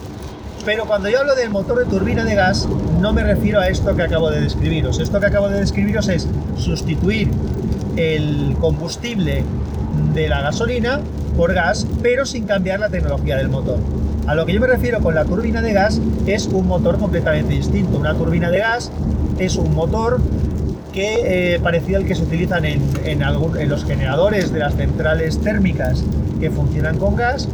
Pero 0.66 0.86
cuando 0.86 1.10
yo 1.10 1.20
hablo 1.20 1.36
del 1.36 1.50
motor 1.50 1.80
de 1.80 1.86
turbina 1.86 2.24
de 2.24 2.36
gas, 2.36 2.68
no 3.00 3.14
me 3.14 3.24
refiero 3.24 3.60
a 3.60 3.68
esto 3.68 3.96
que 3.96 4.04
acabo 4.04 4.30
de 4.30 4.42
describiros. 4.42 5.00
Esto 5.00 5.20
que 5.20 5.28
acabo 5.28 5.48
de 5.50 5.60
describiros 5.60 6.10
es 6.10 6.28
sustituir 6.58 7.32
el 7.96 8.56
combustible 8.60 9.44
de 10.14 10.28
la 10.28 10.42
gasolina 10.42 11.00
por 11.36 11.54
gas, 11.54 11.86
pero 12.02 12.26
sin 12.26 12.46
cambiar 12.46 12.80
la 12.80 12.90
tecnología 12.90 13.38
del 13.38 13.50
motor. 13.50 13.78
A 14.28 14.36
lo 14.36 14.46
que 14.46 14.54
yo 14.54 14.60
me 14.60 14.68
refiero 14.68 15.00
con 15.00 15.16
la 15.16 15.24
turbina 15.24 15.62
de 15.62 15.74
gas 15.74 16.02
es 16.26 16.48
un 16.48 16.68
motor 16.68 16.98
completamente 16.98 17.54
distinto. 17.54 17.98
Una 17.98 18.14
turbina 18.14 18.50
de 18.50 18.60
gas 18.60 18.92
es 19.40 19.56
un 19.56 19.74
motor 19.74 20.20
que 20.92 21.56
eh, 21.56 21.60
parecido 21.60 22.00
al 22.00 22.06
que 22.06 22.16
se 22.16 22.24
utilizan 22.24 22.66
en, 22.66 22.82
en, 23.06 23.22
en 23.22 23.70
los 23.70 23.86
generadores 23.86 24.52
de 24.52 24.60
las 24.60 24.76
centrales 24.76 25.40
térmicas 25.40 26.04
que 26.40 26.50
funcionan 26.50 26.98
con 26.98 27.16
gas 27.16 27.48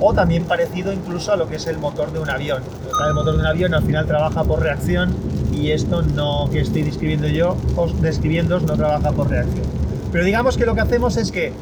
o 0.00 0.12
también 0.14 0.44
parecido 0.44 0.92
incluso 0.92 1.32
a 1.32 1.36
lo 1.36 1.48
que 1.48 1.56
es 1.56 1.66
el 1.66 1.78
motor 1.78 2.12
de 2.12 2.18
un 2.18 2.28
avión. 2.28 2.62
El 3.06 3.14
motor 3.14 3.34
de 3.34 3.40
un 3.40 3.46
avión 3.46 3.74
al 3.74 3.84
final 3.84 4.06
trabaja 4.06 4.44
por 4.44 4.60
reacción 4.60 5.14
y 5.52 5.70
esto 5.70 6.02
no 6.02 6.48
que 6.50 6.60
estoy 6.60 6.82
describiendo 6.82 7.26
yo, 7.28 7.56
os 7.76 8.00
describiendo 8.00 8.60
no 8.60 8.76
trabaja 8.76 9.12
por 9.12 9.30
reacción. 9.30 9.66
Pero 10.12 10.24
digamos 10.24 10.56
que 10.56 10.66
lo 10.66 10.74
que 10.74 10.80
hacemos 10.80 11.16
es 11.16 11.32
que 11.32 11.52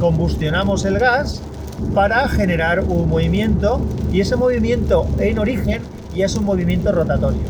combustionamos 0.00 0.84
el 0.84 0.98
gas 0.98 1.42
para 1.94 2.28
generar 2.28 2.80
un 2.80 3.08
movimiento 3.08 3.80
y 4.12 4.20
ese 4.20 4.36
movimiento 4.36 5.06
en 5.18 5.38
origen 5.38 5.82
ya 6.14 6.26
es 6.26 6.34
un 6.34 6.44
movimiento 6.44 6.92
rotatorio. 6.92 7.42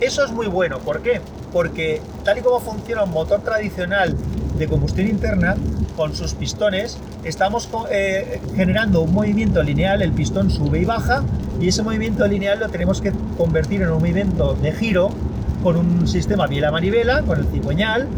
Eso 0.00 0.24
es 0.24 0.32
muy 0.32 0.46
bueno, 0.46 0.78
¿por 0.78 1.00
qué? 1.00 1.20
Porque 1.52 2.00
tal 2.24 2.38
y 2.38 2.40
como 2.42 2.60
funciona 2.60 3.04
un 3.04 3.10
motor 3.10 3.40
tradicional 3.40 4.16
de 4.58 4.68
combustión 4.68 5.08
interna, 5.08 5.56
con 5.96 6.14
sus 6.14 6.32
pistones, 6.32 6.96
estamos 7.24 7.68
eh, 7.90 8.40
generando 8.56 9.02
un 9.02 9.12
movimiento 9.12 9.62
lineal, 9.62 10.00
el 10.00 10.12
pistón 10.12 10.50
sube 10.50 10.80
y 10.80 10.84
baja, 10.86 11.22
y 11.60 11.68
ese 11.68 11.82
movimiento 11.82 12.26
lineal 12.26 12.60
lo 12.60 12.68
tenemos 12.70 13.02
que 13.02 13.12
convertir 13.36 13.82
en 13.82 13.90
un 13.90 13.98
movimiento 13.98 14.54
de 14.54 14.72
giro 14.72 15.10
con 15.62 15.76
un 15.76 16.08
sistema 16.08 16.46
biela-manivela, 16.46 17.22
con 17.22 17.38
el 17.38 17.46
cigüeñal, 17.48 18.08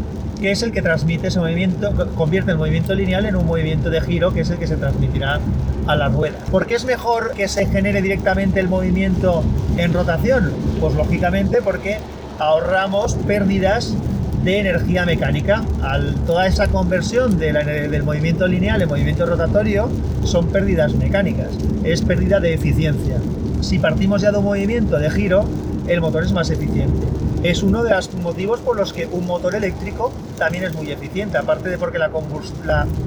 que 0.43 0.51
es 0.51 0.61
el 0.61 0.73
que 0.73 0.81
transmite 0.81 1.27
ese 1.27 1.39
movimiento, 1.39 1.93
convierte 2.15 2.51
el 2.51 2.57
movimiento 2.57 2.93
lineal 2.93 3.25
en 3.25 3.37
un 3.37 3.45
movimiento 3.45 3.89
de 3.89 4.01
giro, 4.01 4.33
que 4.33 4.41
es 4.41 4.49
el 4.49 4.57
que 4.57 4.67
se 4.67 4.75
transmitirá 4.75 5.39
a 5.87 5.95
la 5.95 6.09
rueda. 6.09 6.35
¿Por 6.51 6.67
qué 6.67 6.75
es 6.75 6.83
mejor 6.83 7.31
que 7.31 7.47
se 7.47 7.65
genere 7.65 8.01
directamente 8.01 8.59
el 8.59 8.67
movimiento 8.67 9.41
en 9.77 9.93
rotación? 9.93 10.51
Pues 10.81 10.95
lógicamente 10.95 11.61
porque 11.61 11.99
ahorramos 12.39 13.13
pérdidas 13.25 13.95
de 14.43 14.59
energía 14.59 15.05
mecánica. 15.05 15.63
Al, 15.81 16.13
toda 16.25 16.45
esa 16.45 16.67
conversión 16.67 17.39
de 17.39 17.53
del 17.53 18.03
movimiento 18.03 18.45
lineal 18.45 18.81
en 18.81 18.89
movimiento 18.89 19.25
rotatorio 19.25 19.89
son 20.25 20.47
pérdidas 20.47 20.93
mecánicas, 20.95 21.51
es 21.85 22.01
pérdida 22.01 22.41
de 22.41 22.53
eficiencia. 22.53 23.15
Si 23.61 23.79
partimos 23.79 24.21
ya 24.21 24.33
de 24.33 24.39
un 24.39 24.43
movimiento 24.43 24.99
de 24.99 25.09
giro, 25.09 25.45
el 25.87 26.01
motor 26.01 26.21
es 26.21 26.33
más 26.33 26.49
eficiente. 26.49 27.07
Es 27.43 27.61
uno 27.61 27.83
de 27.83 27.89
los 27.89 28.13
motivos 28.13 28.61
por 28.61 28.77
los 28.77 28.93
que 28.93 29.05
un 29.05 29.27
motor 29.27 29.53
eléctrico 29.53 30.13
también 30.37 30.63
es 30.63 30.73
muy 30.75 30.89
eficiente, 30.91 31.37
aparte 31.37 31.69
de 31.69 31.77
porque 31.77 31.99
la, 31.99 32.09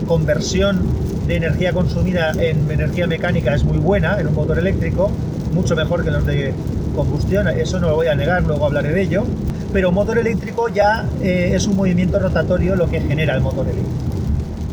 conversión 0.07 0.83
de 1.27 1.37
energía 1.37 1.73
consumida 1.73 2.33
en 2.33 2.71
energía 2.71 3.07
mecánica 3.07 3.55
es 3.55 3.65
muy 3.65 3.79
buena 3.79 4.21
en 4.21 4.27
un 4.27 4.35
motor 4.35 4.59
eléctrico, 4.59 5.11
mucho 5.55 5.75
mejor 5.75 6.05
que 6.05 6.11
los 6.11 6.27
de 6.27 6.53
combustión, 6.95 7.49
eso 7.49 7.81
no 7.81 7.89
lo 7.89 7.97
voy 7.97 8.09
a 8.09 8.15
negar, 8.15 8.43
luego 8.43 8.67
hablaré 8.67 8.91
de 8.93 9.03
ello, 9.03 9.25
pero 9.73 9.89
un 9.89 9.95
motor 9.95 10.19
eléctrico 10.19 10.69
ya 10.69 11.07
eh, 11.23 11.53
es 11.55 11.67
un 11.67 11.75
movimiento 11.75 12.19
rotatorio 12.19 12.77
lo 12.77 12.91
que 12.91 13.01
genera 13.01 13.35
el 13.35 13.41
motor 13.41 13.65
eléctrico. 13.65 13.89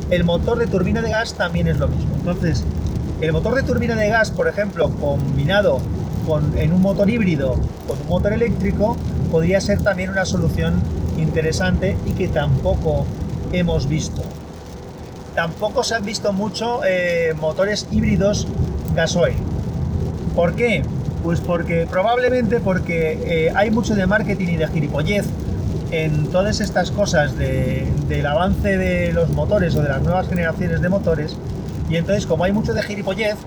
El 0.10 0.26
motor 0.26 0.60
de 0.60 0.68
turbina 0.68 1.02
de 1.02 1.10
gas 1.10 1.36
también 1.36 1.70
es 1.70 1.78
lo 1.78 1.88
mismo. 1.88 2.14
Entonces, 2.18 2.66
el 3.22 3.32
motor 3.32 3.56
de 3.56 3.64
turbina 3.64 3.96
de 3.96 4.10
gas, 4.10 4.30
por 4.30 4.50
ejemplo, 4.50 4.90
combinado 4.90 5.80
con, 6.28 6.58
en 6.58 6.74
un 6.74 6.82
motor 6.82 7.10
híbrido 7.10 7.56
con 7.88 7.98
un 8.02 8.08
motor 8.10 8.34
eléctrico, 8.34 8.98
podría 9.34 9.60
ser 9.60 9.82
también 9.82 10.12
una 10.12 10.26
solución 10.26 10.76
interesante 11.18 11.98
y 12.06 12.12
que 12.12 12.28
tampoco 12.28 13.08
hemos 13.52 13.90
visto. 13.90 14.22
Tampoco 15.34 15.84
se 15.84 15.96
han 15.96 16.06
visto 16.06 16.34
mucho 16.34 16.82
eh, 16.86 17.34
motores 17.42 17.88
híbridos 17.90 18.48
gasoil. 18.94 19.34
¿Por 20.36 20.54
qué? 20.54 20.84
Pues 21.24 21.42
porque 21.42 21.88
probablemente 21.90 22.60
porque 22.60 23.48
eh, 23.48 23.52
hay 23.56 23.72
mucho 23.72 23.96
de 23.96 24.06
marketing 24.06 24.50
y 24.50 24.56
de 24.58 24.68
gilipollez 24.68 25.26
en 25.90 26.28
todas 26.28 26.62
estas 26.62 26.92
cosas 26.92 27.36
del 27.36 28.26
avance 28.28 28.78
de 28.78 29.14
los 29.14 29.30
motores 29.30 29.76
o 29.76 29.82
de 29.82 29.90
las 29.90 30.04
nuevas 30.04 30.28
generaciones 30.30 30.80
de 30.80 30.90
motores 30.90 31.38
y 31.90 31.96
entonces 31.96 32.28
como 32.28 32.44
hay 32.44 32.52
mucho 32.52 32.76
de 32.76 32.84
gilipollez 32.84 33.38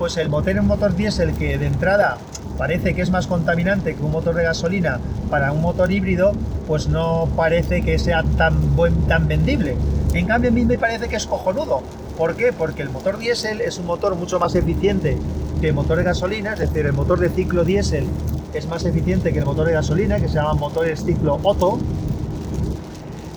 pues 0.00 0.16
el 0.16 0.30
motor 0.30 0.52
en 0.52 0.60
un 0.60 0.66
motor 0.66 0.96
diésel 0.96 1.34
que 1.34 1.58
de 1.58 1.66
entrada 1.66 2.16
parece 2.56 2.94
que 2.94 3.02
es 3.02 3.10
más 3.10 3.26
contaminante 3.26 3.94
que 3.94 4.02
un 4.02 4.10
motor 4.10 4.34
de 4.34 4.44
gasolina 4.44 4.98
para 5.28 5.52
un 5.52 5.60
motor 5.60 5.92
híbrido, 5.92 6.32
pues 6.66 6.88
no 6.88 7.28
parece 7.36 7.82
que 7.82 7.98
sea 7.98 8.22
tan, 8.38 8.54
tan 9.06 9.28
vendible. 9.28 9.76
En 10.14 10.26
cambio, 10.26 10.48
a 10.48 10.54
mí 10.54 10.64
me 10.64 10.78
parece 10.78 11.08
que 11.08 11.16
es 11.16 11.26
cojonudo. 11.26 11.82
¿Por 12.16 12.34
qué? 12.34 12.50
Porque 12.50 12.80
el 12.80 12.88
motor 12.88 13.18
diésel 13.18 13.60
es 13.60 13.76
un 13.76 13.84
motor 13.84 14.14
mucho 14.14 14.40
más 14.40 14.54
eficiente 14.54 15.18
que 15.60 15.68
el 15.68 15.74
motor 15.74 15.98
de 15.98 16.04
gasolina, 16.04 16.54
es 16.54 16.60
decir, 16.60 16.86
el 16.86 16.94
motor 16.94 17.20
de 17.20 17.28
ciclo 17.28 17.62
diésel 17.62 18.06
es 18.54 18.66
más 18.68 18.86
eficiente 18.86 19.34
que 19.34 19.40
el 19.40 19.44
motor 19.44 19.66
de 19.66 19.74
gasolina, 19.74 20.18
que 20.18 20.28
se 20.28 20.36
llaman 20.36 20.58
motores 20.58 21.04
ciclo 21.04 21.38
Otto. 21.42 21.78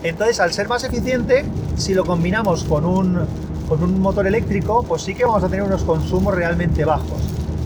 Entonces, 0.02 0.40
al 0.40 0.54
ser 0.54 0.70
más 0.70 0.86
eficiente, 0.86 1.44
si 1.76 1.94
lo 1.94 2.06
combinamos 2.06 2.64
con 2.64 2.86
un 2.86 3.28
con 3.68 3.84
un 3.84 4.00
motor 4.02 4.28
eléctrico, 4.28 4.84
pues 4.84 5.04
sí 5.04 5.14
que 5.14 5.26
vamos 5.26 5.44
a 5.44 5.50
tener 5.50 5.64
unos 5.64 5.84
consumos 5.84 6.36
realmente 6.36 6.86
bajos. 6.86 7.22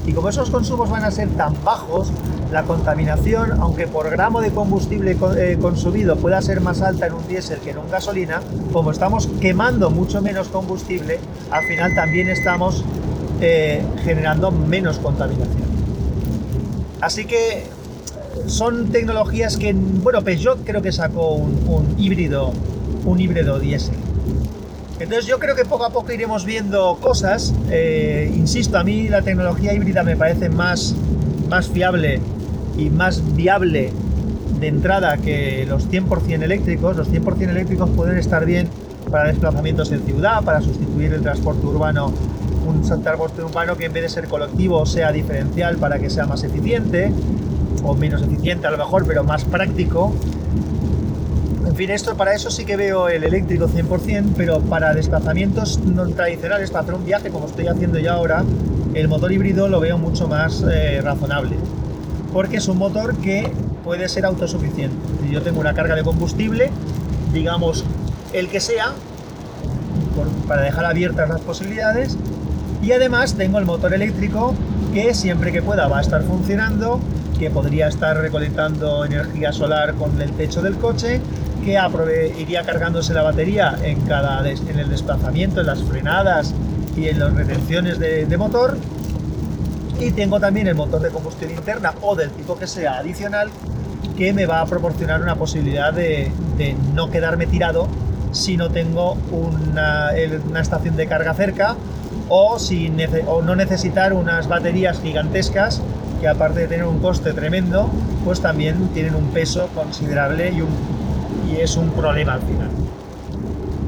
Y 0.05 0.13
como 0.13 0.29
esos 0.29 0.49
consumos 0.49 0.89
van 0.89 1.03
a 1.03 1.11
ser 1.11 1.29
tan 1.29 1.53
bajos, 1.63 2.11
la 2.51 2.63
contaminación, 2.63 3.59
aunque 3.59 3.87
por 3.87 4.09
gramo 4.09 4.39
de 4.39 4.51
combustible 4.51 5.17
eh, 5.37 5.57
consumido 5.61 6.15
pueda 6.15 6.41
ser 6.41 6.61
más 6.61 6.81
alta 6.81 7.07
en 7.07 7.13
un 7.13 7.27
diésel 7.27 7.59
que 7.59 7.71
en 7.71 7.79
un 7.79 7.89
gasolina, 7.89 8.41
como 8.71 8.91
estamos 8.91 9.27
quemando 9.41 9.89
mucho 9.89 10.21
menos 10.21 10.47
combustible, 10.47 11.19
al 11.51 11.65
final 11.65 11.93
también 11.93 12.29
estamos 12.29 12.85
eh, 13.41 13.83
generando 14.03 14.51
menos 14.51 14.97
contaminación. 14.99 15.67
Así 17.01 17.25
que 17.25 17.65
son 18.45 18.91
tecnologías 18.91 19.57
que, 19.57 19.73
bueno, 19.73 20.23
Peugeot 20.23 20.63
creo 20.63 20.81
que 20.81 20.93
sacó 20.93 21.33
un, 21.33 21.65
un 21.67 21.95
híbrido, 21.97 22.53
un 23.05 23.19
híbrido 23.19 23.59
diésel. 23.59 24.06
Entonces 24.99 25.27
yo 25.27 25.37
creo 25.37 25.55
que 25.55 25.63
poco 25.63 25.85
a 25.85 25.89
poco 25.91 26.11
iremos 26.11 26.43
viendo 26.45 26.97
cosas. 26.99 27.53
Eh, 27.69 28.31
insisto, 28.35 28.77
a 28.77 28.83
mí 28.83 29.07
la 29.07 29.21
tecnología 29.21 29.73
híbrida 29.73 30.03
me 30.03 30.15
parece 30.15 30.49
más, 30.49 30.95
más 31.49 31.67
fiable 31.67 32.19
y 32.77 32.89
más 32.89 33.35
viable 33.35 33.91
de 34.59 34.67
entrada 34.67 35.17
que 35.17 35.65
los 35.67 35.87
100% 35.89 36.41
eléctricos. 36.41 36.97
Los 36.97 37.09
100% 37.11 37.49
eléctricos 37.49 37.89
pueden 37.91 38.17
estar 38.17 38.45
bien 38.45 38.69
para 39.11 39.27
desplazamientos 39.27 39.91
en 39.91 40.03
ciudad, 40.03 40.43
para 40.43 40.61
sustituir 40.61 41.13
el 41.13 41.21
transporte 41.21 41.65
urbano, 41.65 42.11
un 42.67 42.81
transporte 42.81 43.43
urbano 43.43 43.77
que 43.77 43.85
en 43.85 43.93
vez 43.93 44.03
de 44.03 44.09
ser 44.09 44.27
colectivo 44.27 44.85
sea 44.85 45.11
diferencial 45.11 45.77
para 45.77 45.99
que 45.99 46.09
sea 46.09 46.25
más 46.25 46.43
eficiente, 46.43 47.11
o 47.83 47.93
menos 47.95 48.21
eficiente 48.21 48.67
a 48.67 48.71
lo 48.71 48.77
mejor, 48.77 49.05
pero 49.05 49.23
más 49.23 49.45
práctico. 49.45 50.13
Fin, 51.77 51.91
para 52.17 52.33
eso 52.33 52.49
sí 52.49 52.65
que 52.65 52.75
veo 52.75 53.07
el 53.07 53.23
eléctrico 53.23 53.67
100%, 53.67 54.33
pero 54.35 54.61
para 54.61 54.95
desplazamientos 54.95 55.77
no 55.81 56.07
tradicionales, 56.07 56.71
para 56.71 56.81
hacer 56.81 56.95
un 56.95 57.05
viaje 57.05 57.29
como 57.29 57.45
estoy 57.45 57.67
haciendo 57.67 57.99
ya 57.99 58.13
ahora, 58.13 58.43
el 58.95 59.07
motor 59.07 59.31
híbrido 59.31 59.67
lo 59.67 59.79
veo 59.79 59.99
mucho 59.99 60.27
más 60.27 60.65
eh, 60.67 61.01
razonable. 61.03 61.55
Porque 62.33 62.57
es 62.57 62.67
un 62.67 62.79
motor 62.79 63.15
que 63.17 63.47
puede 63.83 64.09
ser 64.09 64.25
autosuficiente. 64.25 64.97
Si 65.21 65.31
yo 65.31 65.43
tengo 65.43 65.59
una 65.59 65.75
carga 65.75 65.93
de 65.93 66.01
combustible, 66.01 66.71
digamos 67.31 67.85
el 68.33 68.49
que 68.49 68.59
sea, 68.59 68.93
para 70.47 70.63
dejar 70.63 70.85
abiertas 70.85 71.29
las 71.29 71.41
posibilidades, 71.41 72.17
y 72.81 72.91
además 72.91 73.35
tengo 73.35 73.59
el 73.59 73.67
motor 73.67 73.93
eléctrico 73.93 74.55
que 74.95 75.13
siempre 75.13 75.51
que 75.51 75.61
pueda 75.61 75.87
va 75.87 75.99
a 75.99 76.01
estar 76.01 76.23
funcionando, 76.23 76.99
que 77.37 77.51
podría 77.51 77.87
estar 77.87 78.17
recolectando 78.17 79.05
energía 79.05 79.53
solar 79.53 79.93
con 79.93 80.19
el 80.19 80.31
techo 80.31 80.63
del 80.63 80.75
coche 80.77 81.21
que 81.67 82.33
iría 82.39 82.63
cargándose 82.63 83.13
la 83.13 83.23
batería 83.23 83.77
en, 83.83 83.99
cada, 84.01 84.47
en 84.49 84.79
el 84.79 84.89
desplazamiento, 84.89 85.59
en 85.59 85.67
las 85.67 85.83
frenadas 85.83 86.53
y 86.95 87.09
en 87.09 87.19
las 87.19 87.33
retenciones 87.33 87.99
de, 87.99 88.37
motor. 88.37 88.77
Y 89.99 90.11
tengo 90.11 90.39
también 90.39 90.67
el 90.67 90.75
motor 90.75 91.01
de 91.01 91.09
combustión 91.09 91.51
interna 91.51 91.93
o 92.01 92.15
del 92.15 92.29
tipo 92.29 92.57
que 92.57 92.67
sea 92.67 92.99
adicional 92.99 93.49
que 94.15 94.31
me 94.31 94.45
va 94.45 94.61
a 94.61 94.65
proporcionar 94.65 95.21
una 95.21 95.35
posibilidad 95.35 95.91
de, 95.91 96.31
no 96.93 97.11
quedarme 97.11 97.47
tirado 97.47 97.89
si 98.31 98.55
no 98.55 98.69
tengo 98.69 99.17
una, 99.31 100.11
una 100.49 100.61
estación 100.61 100.95
de 100.95 101.05
carga 101.07 101.33
cerca 101.33 101.75
o, 102.29 102.59
si 102.59 102.89
o 103.27 103.41
no 103.41 103.57
necesitar 103.57 104.13
unas 104.13 104.47
baterías 104.47 105.01
gigantescas 105.01 105.81
que 106.21 106.29
aparte 106.29 106.61
de 106.61 106.67
tener 106.67 106.85
un 106.85 106.99
coste 106.99 107.33
tremendo, 107.33 107.89
pues 108.23 108.41
también 108.41 108.87
tienen 108.93 109.15
un 109.15 109.27
peso 109.31 109.67
considerable 109.75 110.51
y, 110.51 110.61
un, 110.61 110.96
y 111.49 111.57
es 111.61 111.75
un 111.77 111.89
problema 111.91 112.33
al 112.33 112.41
final. 112.41 112.69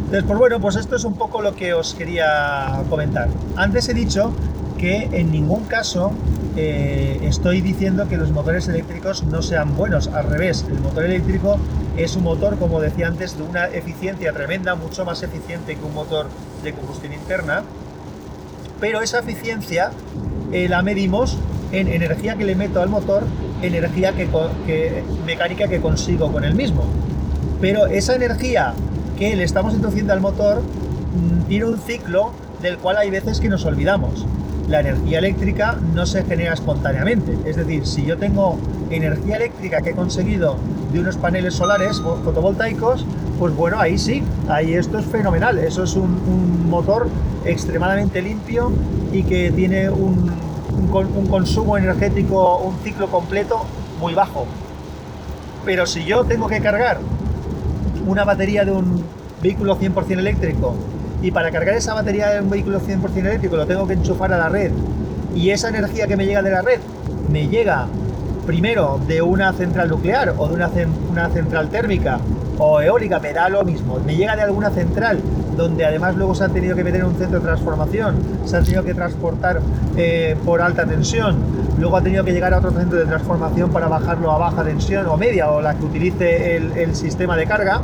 Entonces, 0.05 0.23
pues 0.25 0.39
bueno, 0.39 0.59
pues 0.59 0.75
esto 0.75 0.95
es 0.95 1.03
un 1.03 1.13
poco 1.13 1.41
lo 1.41 1.55
que 1.55 1.73
os 1.73 1.93
quería 1.93 2.81
comentar. 2.89 3.29
Antes 3.55 3.89
he 3.89 3.93
dicho 3.93 4.33
que 4.77 5.09
en 5.11 5.31
ningún 5.31 5.65
caso 5.65 6.11
eh, 6.55 7.19
estoy 7.23 7.61
diciendo 7.61 8.07
que 8.07 8.17
los 8.17 8.31
motores 8.31 8.67
eléctricos 8.67 9.23
no 9.23 9.41
sean 9.41 9.75
buenos, 9.75 10.07
al 10.07 10.25
revés, 10.25 10.65
el 10.67 10.79
motor 10.79 11.03
eléctrico 11.05 11.59
es 11.95 12.15
un 12.15 12.23
motor, 12.23 12.57
como 12.57 12.79
decía 12.79 13.07
antes, 13.07 13.37
de 13.37 13.43
una 13.43 13.65
eficiencia 13.65 14.33
tremenda, 14.33 14.75
mucho 14.75 15.05
más 15.05 15.21
eficiente 15.21 15.75
que 15.75 15.83
un 15.83 15.93
motor 15.93 16.27
de 16.63 16.73
combustión 16.73 17.13
interna, 17.13 17.63
pero 18.79 19.01
esa 19.01 19.19
eficiencia 19.19 19.91
eh, 20.51 20.67
la 20.69 20.81
medimos 20.81 21.37
en 21.71 21.87
energía 21.87 22.35
que 22.35 22.45
le 22.45 22.55
meto 22.55 22.81
al 22.81 22.89
motor, 22.89 23.23
energía 23.61 24.13
que, 24.13 25.03
mecánica 25.25 25.67
que 25.67 25.79
consigo 25.79 26.31
con 26.31 26.43
el 26.43 26.55
mismo. 26.55 26.85
Pero 27.61 27.87
esa 27.87 28.15
energía 28.15 28.73
que 29.17 29.35
le 29.35 29.43
estamos 29.43 29.73
introduciendo 29.73 30.13
al 30.13 30.21
motor 30.21 30.61
mm, 30.61 31.47
tiene 31.47 31.65
un 31.65 31.77
ciclo 31.77 32.31
del 32.61 32.77
cual 32.77 32.97
hay 32.97 33.09
veces 33.09 33.39
que 33.39 33.49
nos 33.49 33.65
olvidamos. 33.65 34.25
La 34.67 34.81
energía 34.81 35.19
eléctrica 35.19 35.79
no 35.93 36.05
se 36.05 36.23
genera 36.23 36.53
espontáneamente. 36.53 37.37
Es 37.45 37.55
decir, 37.55 37.85
si 37.87 38.05
yo 38.05 38.17
tengo 38.17 38.57
energía 38.89 39.37
eléctrica 39.37 39.81
que 39.81 39.91
he 39.91 39.95
conseguido 39.95 40.57
de 40.93 40.99
unos 40.99 41.17
paneles 41.17 41.55
solares 41.55 41.99
fotovoltaicos, 41.99 43.05
pues 43.39 43.55
bueno, 43.55 43.79
ahí 43.79 43.97
sí, 43.97 44.23
ahí 44.47 44.73
esto 44.73 44.99
es 44.99 45.05
fenomenal. 45.05 45.57
Eso 45.57 45.83
es 45.83 45.95
un 45.95 46.69
motor 46.69 47.07
extremadamente 47.45 48.21
limpio 48.21 48.71
y 49.11 49.23
que 49.23 49.51
tiene 49.51 49.89
un, 49.89 50.31
un, 50.91 51.27
consumo 51.27 51.77
energético, 51.77 52.57
un 52.57 52.77
ciclo 52.83 53.07
completo 53.07 53.65
muy 53.99 54.13
bajo. 54.13 54.45
Pero 55.65 55.85
si 55.85 56.05
yo 56.05 56.23
tengo 56.23 56.47
que 56.47 56.61
cargar 56.61 56.99
una 58.05 58.23
batería 58.23 58.65
de 58.65 58.71
un 58.71 59.03
vehículo 59.41 59.77
100% 59.79 60.19
eléctrico 60.19 60.75
y 61.21 61.31
para 61.31 61.51
cargar 61.51 61.75
esa 61.75 61.93
batería 61.93 62.29
de 62.29 62.41
un 62.41 62.49
vehículo 62.49 62.79
100% 62.79 63.17
eléctrico 63.17 63.55
lo 63.55 63.65
tengo 63.65 63.87
que 63.87 63.93
enchufar 63.93 64.33
a 64.33 64.37
la 64.37 64.49
red 64.49 64.71
y 65.35 65.49
esa 65.49 65.69
energía 65.69 66.07
que 66.07 66.17
me 66.17 66.25
llega 66.25 66.41
de 66.41 66.51
la 66.51 66.61
red 66.61 66.79
me 67.31 67.47
llega 67.47 67.87
primero 68.49 68.99
de 69.05 69.21
una 69.21 69.53
central 69.53 69.89
nuclear 69.89 70.33
o 70.35 70.47
de 70.47 70.55
una, 70.55 70.71
una 71.11 71.29
central 71.29 71.69
térmica 71.69 72.17
o 72.57 72.81
eólica, 72.81 73.19
me 73.19 73.31
da 73.31 73.47
lo 73.47 73.63
mismo, 73.63 73.99
me 74.03 74.15
llega 74.15 74.35
de 74.35 74.41
alguna 74.41 74.71
central 74.71 75.19
donde 75.55 75.85
además 75.85 76.15
luego 76.15 76.33
se 76.33 76.45
han 76.45 76.51
tenido 76.51 76.75
que 76.75 76.83
meter 76.83 77.01
en 77.01 77.05
un 77.05 77.15
centro 77.15 77.41
de 77.41 77.45
transformación, 77.45 78.15
se 78.45 78.57
han 78.57 78.63
tenido 78.63 78.83
que 78.83 78.95
transportar 78.95 79.61
eh, 79.95 80.35
por 80.43 80.63
alta 80.63 80.83
tensión, 80.87 81.37
luego 81.77 81.97
ha 81.97 82.01
tenido 82.01 82.23
que 82.23 82.31
llegar 82.31 82.51
a 82.55 82.57
otro 82.57 82.71
centro 82.71 82.97
de 82.97 83.05
transformación 83.05 83.69
para 83.69 83.87
bajarlo 83.87 84.31
a 84.31 84.39
baja 84.39 84.63
tensión 84.63 85.05
o 85.05 85.15
media 85.15 85.51
o 85.51 85.61
la 85.61 85.75
que 85.75 85.85
utilice 85.85 86.55
el, 86.55 86.95
sistema 86.95 87.37
de 87.37 87.45
carga. 87.45 87.81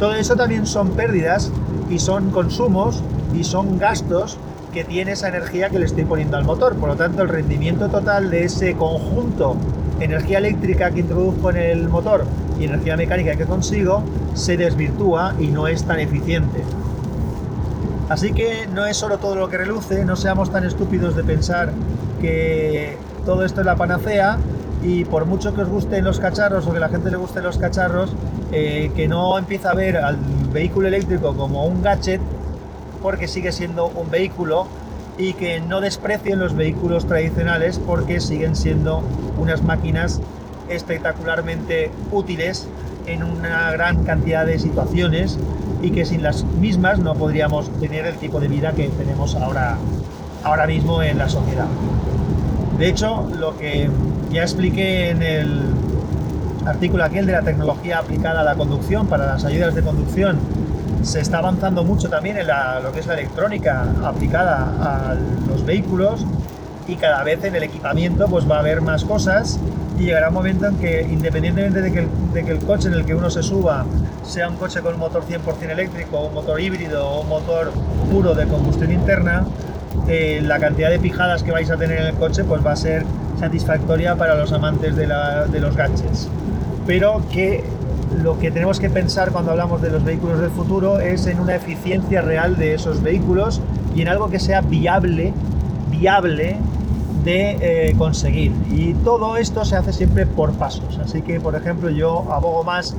Todo 0.00 0.16
eso 0.16 0.34
también 0.34 0.66
son 0.66 0.90
pérdidas 0.96 1.52
y 1.88 2.00
son 2.00 2.32
consumos 2.32 3.04
y 3.32 3.44
son 3.44 3.78
gastos 3.78 4.36
que 4.74 4.82
tiene 4.82 5.12
esa 5.12 5.28
energía 5.28 5.70
que 5.70 5.78
le 5.78 5.84
estoy 5.84 6.04
poniendo 6.04 6.36
al 6.36 6.44
motor. 6.44 6.74
Por 6.74 6.88
lo 6.88 6.96
tanto, 6.96 7.22
el 7.22 7.28
rendimiento 7.28 7.88
total 7.88 8.30
de 8.30 8.44
ese 8.44 8.74
conjunto 8.74 9.56
energía 10.00 10.38
eléctrica 10.38 10.90
que 10.90 11.00
introduzco 11.00 11.50
en 11.50 11.56
el 11.56 11.88
motor 11.88 12.24
y 12.58 12.64
energía 12.64 12.96
mecánica 12.96 13.36
que 13.36 13.44
consigo 13.44 14.02
se 14.34 14.56
desvirtúa 14.56 15.34
y 15.38 15.48
no 15.48 15.68
es 15.68 15.84
tan 15.84 16.00
eficiente. 16.00 16.62
Así 18.08 18.32
que 18.32 18.68
no 18.72 18.86
es 18.86 18.96
solo 18.96 19.18
todo 19.18 19.34
lo 19.34 19.48
que 19.48 19.58
reluce, 19.58 20.04
no 20.04 20.16
seamos 20.16 20.50
tan 20.50 20.64
estúpidos 20.64 21.16
de 21.16 21.24
pensar 21.24 21.72
que 22.20 22.96
todo 23.24 23.44
esto 23.44 23.60
es 23.60 23.66
la 23.66 23.76
panacea 23.76 24.38
y 24.82 25.04
por 25.04 25.26
mucho 25.26 25.54
que 25.54 25.62
os 25.62 25.68
gusten 25.68 26.04
los 26.04 26.20
cacharros 26.20 26.66
o 26.66 26.72
que 26.72 26.78
la 26.78 26.88
gente 26.88 27.10
le 27.10 27.16
guste 27.16 27.42
los 27.42 27.58
cacharros, 27.58 28.14
eh, 28.52 28.92
que 28.94 29.08
no 29.08 29.36
empieza 29.38 29.70
a 29.70 29.74
ver 29.74 29.96
al 29.96 30.16
vehículo 30.52 30.86
eléctrico 30.86 31.34
como 31.36 31.66
un 31.66 31.82
gadget 31.82 32.20
porque 33.02 33.26
sigue 33.26 33.50
siendo 33.50 33.86
un 33.86 34.10
vehículo 34.10 34.68
y 35.18 35.32
que 35.34 35.60
no 35.60 35.80
desprecien 35.80 36.38
los 36.38 36.54
vehículos 36.54 37.06
tradicionales 37.06 37.78
porque 37.78 38.20
siguen 38.20 38.54
siendo 38.56 39.02
unas 39.38 39.62
máquinas 39.62 40.20
espectacularmente 40.68 41.90
útiles 42.10 42.66
en 43.06 43.22
una 43.22 43.70
gran 43.70 44.04
cantidad 44.04 44.44
de 44.44 44.58
situaciones 44.58 45.38
y 45.82 45.90
que 45.90 46.04
sin 46.04 46.22
las 46.22 46.44
mismas 46.44 46.98
no 46.98 47.14
podríamos 47.14 47.70
tener 47.78 48.06
el 48.06 48.16
tipo 48.16 48.40
de 48.40 48.48
vida 48.48 48.72
que 48.72 48.88
tenemos 48.88 49.34
ahora, 49.36 49.76
ahora 50.42 50.66
mismo 50.66 51.02
en 51.02 51.18
la 51.18 51.28
sociedad. 51.28 51.66
De 52.78 52.88
hecho, 52.88 53.28
lo 53.38 53.56
que 53.56 53.88
ya 54.30 54.42
expliqué 54.42 55.10
en 55.10 55.22
el 55.22 55.62
artículo 56.66 57.04
aquel 57.04 57.26
de 57.26 57.32
la 57.32 57.42
tecnología 57.42 57.98
aplicada 57.98 58.40
a 58.40 58.44
la 58.44 58.54
conducción 58.56 59.06
para 59.06 59.26
las 59.26 59.44
ayudas 59.44 59.74
de 59.74 59.82
conducción, 59.82 60.38
se 61.06 61.20
está 61.20 61.38
avanzando 61.38 61.84
mucho 61.84 62.08
también 62.08 62.36
en 62.36 62.48
lo 62.82 62.90
que 62.92 62.98
es 62.98 63.06
la 63.06 63.14
electrónica 63.14 63.86
aplicada 64.04 64.72
a 64.80 65.14
los 65.48 65.64
vehículos 65.64 66.26
y 66.88 66.96
cada 66.96 67.22
vez 67.22 67.44
en 67.44 67.54
el 67.54 67.62
equipamiento 67.62 68.26
pues 68.26 68.50
va 68.50 68.56
a 68.56 68.58
haber 68.58 68.80
más 68.80 69.04
cosas 69.04 69.60
y 69.98 70.06
llegará 70.06 70.28
un 70.28 70.34
momento 70.34 70.66
en 70.66 70.76
que 70.78 71.02
independientemente 71.02 71.80
de 71.80 71.92
que, 71.92 72.00
el, 72.00 72.08
de 72.34 72.44
que 72.44 72.50
el 72.50 72.58
coche 72.58 72.88
en 72.88 72.94
el 72.94 73.04
que 73.04 73.14
uno 73.14 73.30
se 73.30 73.44
suba 73.44 73.86
sea 74.24 74.48
un 74.48 74.56
coche 74.56 74.80
con 74.80 74.94
un 74.94 75.00
motor 75.00 75.22
100% 75.24 75.70
eléctrico, 75.70 76.26
un 76.26 76.34
motor 76.34 76.60
híbrido 76.60 77.06
o 77.06 77.22
un 77.22 77.28
motor 77.28 77.72
puro 78.10 78.34
de 78.34 78.46
combustión 78.46 78.90
interna, 78.90 79.46
eh, 80.08 80.40
la 80.42 80.58
cantidad 80.58 80.90
de 80.90 80.98
pijadas 80.98 81.44
que 81.44 81.52
vais 81.52 81.70
a 81.70 81.76
tener 81.76 82.00
en 82.00 82.06
el 82.08 82.14
coche 82.14 82.42
pues 82.42 82.66
va 82.66 82.72
a 82.72 82.76
ser 82.76 83.04
satisfactoria 83.38 84.16
para 84.16 84.34
los 84.34 84.52
amantes 84.52 84.96
de, 84.96 85.06
de 85.06 85.60
los 85.60 85.76
gadgets. 85.76 86.28
Pero 86.84 87.22
que 87.30 87.64
lo 88.26 88.40
que 88.40 88.50
tenemos 88.50 88.80
que 88.80 88.90
pensar 88.90 89.30
cuando 89.30 89.52
hablamos 89.52 89.80
de 89.80 89.88
los 89.88 90.02
vehículos 90.02 90.40
del 90.40 90.50
futuro 90.50 90.98
es 90.98 91.28
en 91.28 91.38
una 91.38 91.54
eficiencia 91.54 92.22
real 92.22 92.56
de 92.56 92.74
esos 92.74 93.00
vehículos 93.00 93.60
y 93.94 94.02
en 94.02 94.08
algo 94.08 94.30
que 94.30 94.40
sea 94.40 94.62
viable, 94.62 95.32
viable 95.92 96.56
de 97.22 97.90
eh, 97.90 97.94
conseguir. 97.96 98.50
Y 98.68 98.94
todo 98.94 99.36
esto 99.36 99.64
se 99.64 99.76
hace 99.76 99.92
siempre 99.92 100.26
por 100.26 100.54
pasos. 100.54 100.98
Así 100.98 101.22
que, 101.22 101.38
por 101.38 101.54
ejemplo, 101.54 101.88
yo 101.88 102.26
abogo 102.32 102.64
más 102.64 102.96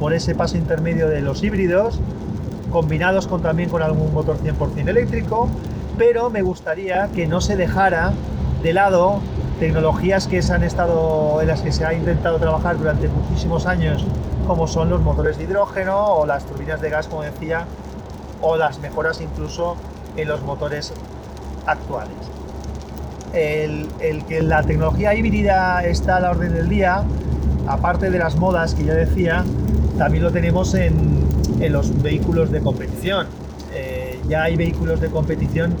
por 0.00 0.14
ese 0.14 0.34
paso 0.34 0.56
intermedio 0.56 1.06
de 1.06 1.20
los 1.20 1.42
híbridos, 1.42 2.00
combinados 2.70 3.26
con, 3.26 3.42
también 3.42 3.68
con 3.68 3.82
algún 3.82 4.10
motor 4.14 4.38
100% 4.38 4.88
eléctrico, 4.88 5.50
pero 5.98 6.30
me 6.30 6.40
gustaría 6.40 7.08
que 7.14 7.26
no 7.26 7.42
se 7.42 7.56
dejara 7.56 8.14
de 8.62 8.72
lado 8.72 9.20
tecnologías 9.60 10.28
que 10.28 10.40
se 10.40 10.54
han 10.54 10.62
estado, 10.62 11.42
en 11.42 11.48
las 11.48 11.60
que 11.60 11.72
se 11.72 11.84
ha 11.84 11.92
intentado 11.92 12.38
trabajar 12.38 12.78
durante 12.78 13.08
muchísimos 13.08 13.66
años, 13.66 14.06
como 14.52 14.68
son 14.68 14.90
los 14.90 15.00
motores 15.00 15.38
de 15.38 15.44
hidrógeno 15.44 16.14
o 16.14 16.26
las 16.26 16.44
turbinas 16.44 16.80
de 16.82 16.90
gas, 16.90 17.08
como 17.08 17.22
decía, 17.22 17.64
o 18.42 18.56
las 18.56 18.80
mejoras 18.80 19.22
incluso 19.22 19.76
en 20.14 20.28
los 20.28 20.42
motores 20.42 20.92
actuales 21.64 22.32
el, 23.32 24.24
que 24.28 24.42
la 24.42 24.62
tecnología 24.62 25.14
híbrida 25.14 25.84
está 25.84 26.16
a 26.16 26.20
la 26.20 26.30
orden 26.32 26.52
del 26.52 26.68
día, 26.68 27.02
aparte 27.66 28.10
de 28.10 28.18
las 28.18 28.36
modas 28.36 28.74
que 28.74 28.84
ya 28.84 28.94
decía, 28.94 29.44
también 29.98 30.24
lo 30.24 30.30
tenemos 30.30 30.74
en, 30.74 31.22
los 31.70 32.02
vehículos 32.02 32.50
de 32.50 32.60
competición. 32.60 33.28
Eh, 33.72 34.20
ya 34.28 34.42
hay 34.42 34.56
vehículos 34.56 35.00
de 35.00 35.08
competición 35.08 35.74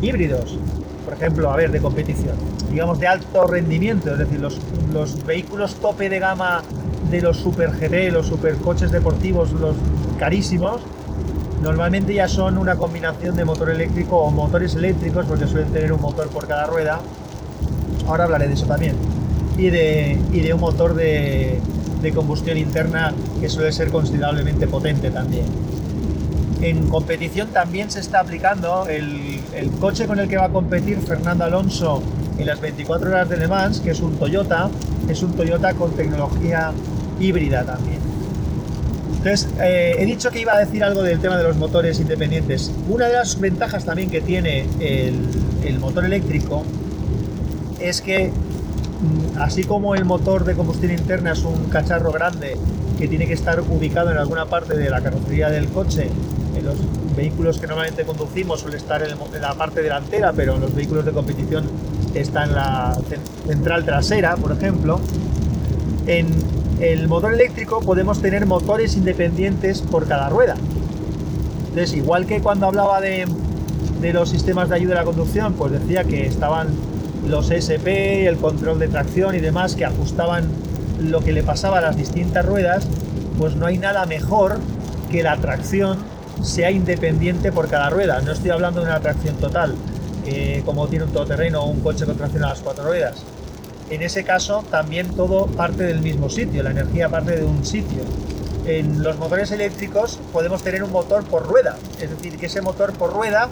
híbridos, 0.00 0.58
por 1.06 1.14
ejemplo, 1.14 1.50
a 1.50 1.56
ver, 1.56 1.70
de 1.70 1.80
competición, 1.80 2.36
digamos 2.70 3.00
de 3.00 3.06
alto 3.06 3.46
rendimiento, 3.46 4.12
es 4.12 4.18
decir, 4.18 4.40
los, 4.40 4.60
los 4.92 5.24
vehículos 5.24 5.76
tope 5.76 6.10
de 6.10 6.18
gama 6.18 6.62
de 7.10 7.22
los 7.22 7.38
super 7.38 7.70
GT, 7.70 8.12
los 8.12 8.26
super 8.26 8.56
coches 8.56 8.90
deportivos, 8.90 9.52
los 9.52 9.74
carísimos, 10.18 10.82
Normalmente 11.62 12.12
ya 12.14 12.28
son 12.28 12.58
una 12.58 12.76
combinación 12.76 13.34
de 13.34 13.44
motor 13.44 13.70
eléctrico 13.70 14.18
o 14.18 14.30
motores 14.30 14.74
eléctricos, 14.74 15.24
porque 15.26 15.46
suelen 15.46 15.72
tener 15.72 15.92
un 15.92 16.00
motor 16.00 16.28
por 16.28 16.46
cada 16.46 16.66
rueda. 16.66 17.00
Ahora 18.06 18.24
hablaré 18.24 18.46
de 18.48 18.54
eso 18.54 18.66
también. 18.66 18.94
Y 19.56 19.70
de, 19.70 20.18
de 20.30 20.54
un 20.54 20.60
motor 20.60 20.94
de, 20.94 21.60
combustión 22.14 22.56
interna 22.56 23.12
que 23.40 23.48
suele 23.48 23.72
ser 23.72 23.90
considerablemente 23.90 24.68
potente 24.68 25.10
también. 25.10 25.46
En 26.60 26.88
competición 26.88 27.48
también 27.48 27.90
se 27.90 28.00
está 28.00 28.20
aplicando 28.20 28.86
el, 28.88 29.40
coche 29.80 30.06
con 30.06 30.18
el 30.18 30.28
que 30.28 30.36
va 30.36 30.46
a 30.46 30.48
competir 30.48 30.98
Fernando 30.98 31.44
Alonso 31.44 32.02
en 32.38 32.46
las 32.46 32.60
24 32.60 33.10
horas 33.10 33.28
de 33.28 33.36
Le 33.36 33.46
Mans, 33.46 33.80
que 33.80 33.90
es 33.90 34.00
un 34.00 34.16
Toyota, 34.16 34.70
es 35.08 35.22
un 35.22 35.32
Toyota 35.32 35.74
con 35.74 35.92
tecnología 35.92 36.72
híbrida 37.20 37.64
también. 37.64 37.98
Entonces, 39.18 39.48
eh, 39.60 39.96
he 39.98 40.06
dicho 40.06 40.30
que 40.30 40.40
iba 40.40 40.54
a 40.54 40.58
decir 40.58 40.82
algo 40.82 41.02
del 41.02 41.18
tema 41.20 41.36
de 41.36 41.42
los 41.42 41.56
motores 41.56 42.00
independientes. 42.00 42.70
Una 42.88 43.06
de 43.06 43.14
las 43.14 43.38
ventajas 43.38 43.84
también 43.84 44.08
que 44.08 44.20
tiene 44.20 44.66
el, 44.80 45.28
el 45.64 45.78
motor 45.78 46.04
eléctrico 46.04 46.62
es 47.80 48.00
que, 48.00 48.28
mm, 48.30 49.38
así 49.40 49.64
como 49.64 49.94
el 49.94 50.04
motor 50.04 50.44
de 50.44 50.54
combustión 50.54 50.92
interna 50.92 51.32
es 51.32 51.42
un 51.44 51.64
cacharro 51.68 52.12
grande 52.12 52.56
que 52.98 53.08
tiene 53.08 53.26
que 53.26 53.34
estar 53.34 53.60
ubicado 53.60 54.10
en 54.10 54.16
alguna 54.16 54.46
parte 54.46 54.76
de 54.76 54.88
la 54.88 55.02
carrocería 55.02 55.50
del 55.50 55.68
coche, 55.68 56.08
en 56.56 56.64
los 56.64 56.76
vehículos 57.16 57.58
que 57.58 57.66
normalmente 57.66 58.04
conducimos 58.04 58.60
suele 58.60 58.76
estar 58.76 59.02
en, 59.02 59.10
en 59.34 59.42
la 59.42 59.54
parte 59.54 59.82
delantera, 59.82 60.32
pero 60.32 60.54
en 60.54 60.60
los 60.62 60.74
vehículos 60.74 61.04
de 61.04 61.12
competición 61.12 61.64
está 62.14 62.44
en 62.44 62.54
la 62.54 62.94
cen- 62.96 63.46
central 63.48 63.84
trasera, 63.84 64.36
por 64.36 64.52
ejemplo. 64.52 65.00
En 66.06 66.28
el 66.80 67.08
motor 67.08 67.32
eléctrico 67.34 67.80
podemos 67.80 68.20
tener 68.20 68.46
motores 68.46 68.96
independientes 68.96 69.80
por 69.82 70.06
cada 70.06 70.28
rueda. 70.28 70.56
Entonces, 71.68 71.94
igual 71.94 72.26
que 72.26 72.40
cuando 72.40 72.66
hablaba 72.66 73.00
de, 73.00 73.26
de 74.00 74.12
los 74.12 74.28
sistemas 74.30 74.68
de 74.68 74.76
ayuda 74.76 74.94
a 74.94 74.98
la 74.98 75.04
conducción, 75.04 75.54
pues 75.54 75.72
decía 75.72 76.04
que 76.04 76.26
estaban 76.26 76.68
los 77.26 77.50
SP, 77.50 78.26
el 78.28 78.36
control 78.36 78.78
de 78.78 78.88
tracción 78.88 79.34
y 79.34 79.40
demás 79.40 79.74
que 79.74 79.84
ajustaban 79.84 80.44
lo 81.00 81.20
que 81.20 81.32
le 81.32 81.42
pasaba 81.42 81.78
a 81.78 81.80
las 81.80 81.96
distintas 81.96 82.46
ruedas, 82.46 82.86
pues 83.38 83.56
no 83.56 83.66
hay 83.66 83.78
nada 83.78 84.06
mejor 84.06 84.58
que 85.10 85.22
la 85.22 85.36
tracción 85.36 85.98
sea 86.42 86.70
independiente 86.70 87.52
por 87.52 87.68
cada 87.68 87.90
rueda. 87.90 88.20
No 88.20 88.32
estoy 88.32 88.50
hablando 88.50 88.80
de 88.80 88.86
una 88.86 89.00
tracción 89.00 89.36
total, 89.36 89.74
como 90.64 90.88
tiene 90.88 91.04
un 91.04 91.12
todoterreno 91.12 91.62
o 91.62 91.66
un 91.70 91.80
coche 91.80 92.04
con 92.04 92.16
tracción 92.16 92.44
a 92.44 92.48
las 92.48 92.60
cuatro 92.60 92.84
ruedas. 92.84 93.16
En 93.88 94.02
ese 94.02 94.24
caso, 94.24 94.64
también 94.70 95.14
todo 95.14 95.46
parte 95.46 95.84
del 95.84 96.00
mismo 96.00 96.28
sitio, 96.28 96.62
la 96.62 96.72
energía 96.72 97.08
parte 97.08 97.36
de 97.36 97.44
un 97.44 97.64
sitio. 97.64 98.02
En 98.64 99.02
los 99.02 99.16
motores 99.16 99.52
eléctricos 99.52 100.18
podemos 100.32 100.62
tener 100.64 100.82
un 100.82 100.90
motor 100.90 101.22
por 101.22 101.46
rueda, 101.46 101.76
es 102.00 102.10
decir, 102.10 102.36
que 102.36 102.46
ese 102.46 102.60
motor 102.60 102.92
por 102.94 103.12
rueda 103.12 103.48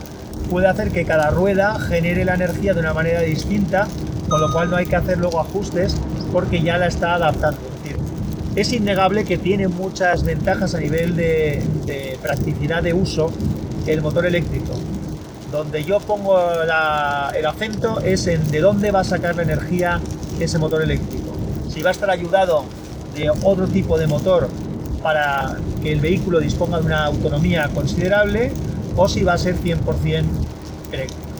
puede 0.50 0.66
hacer 0.66 0.90
que 0.90 1.04
cada 1.04 1.30
rueda 1.30 1.78
genere 1.78 2.24
la 2.24 2.34
energía 2.34 2.74
de 2.74 2.80
una 2.80 2.92
manera 2.92 3.20
distinta, 3.20 3.86
con 4.28 4.40
lo 4.40 4.52
cual 4.52 4.70
no 4.70 4.76
hay 4.76 4.86
que 4.86 4.96
hacer 4.96 5.18
luego 5.18 5.38
ajustes 5.38 5.96
porque 6.32 6.62
ya 6.62 6.78
la 6.78 6.88
está 6.88 7.14
adaptando. 7.14 7.60
Es 8.56 8.72
innegable 8.72 9.24
que 9.24 9.36
tiene 9.36 9.66
muchas 9.66 10.22
ventajas 10.22 10.76
a 10.76 10.80
nivel 10.80 11.16
de, 11.16 12.18
practicidad 12.22 12.82
de 12.82 12.94
uso 12.94 13.32
el 13.86 14.00
motor 14.00 14.26
eléctrico. 14.26 14.72
Donde 15.50 15.82
yo 15.82 15.98
pongo 15.98 16.38
el 16.62 17.46
acento 17.46 18.00
es 18.00 18.26
en 18.28 18.48
de 18.50 18.60
dónde 18.60 18.92
va 18.92 19.00
a 19.00 19.04
sacar 19.04 19.34
la 19.34 19.42
energía 19.42 20.00
ese 20.38 20.58
motor 20.58 20.82
eléctrico. 20.82 21.34
Si 21.68 21.82
va 21.82 21.90
a 21.90 21.92
estar 21.92 22.10
ayudado 22.10 22.64
de 23.16 23.30
otro 23.30 23.66
tipo 23.66 23.98
de 23.98 24.06
motor 24.06 24.48
para 25.02 25.56
que 25.82 25.92
el 25.92 26.00
vehículo 26.00 26.38
disponga 26.38 26.78
de 26.78 26.86
una 26.86 27.06
autonomía 27.06 27.68
considerable 27.74 28.52
o 28.96 29.08
si 29.08 29.24
va 29.24 29.34
a 29.34 29.38
ser 29.38 29.56
100% 29.56 30.24
eléctrico. 30.92 31.33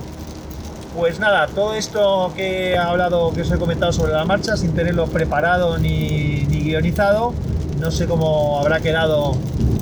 Pues 0.95 1.19
nada, 1.19 1.49
todo 1.49 1.75
esto 1.75 2.33
que 2.37 2.71
he 2.73 2.79
hablado, 2.79 3.33
que 3.35 3.43
os 3.43 3.51
he 3.51 3.59
comentado 3.59 3.93
sobre 3.93 4.13
la 4.13 4.25
marcha, 4.25 4.57
sin 4.57 4.75
tenerlo 4.75 5.07
preparado 5.07 5.77
ni, 5.79 6.45
ni 6.49 6.61
guionizado, 6.61 7.35
no 7.81 7.91
sé 7.91 8.07
cómo 8.07 8.61
habrá 8.61 8.79
quedado 8.79 9.37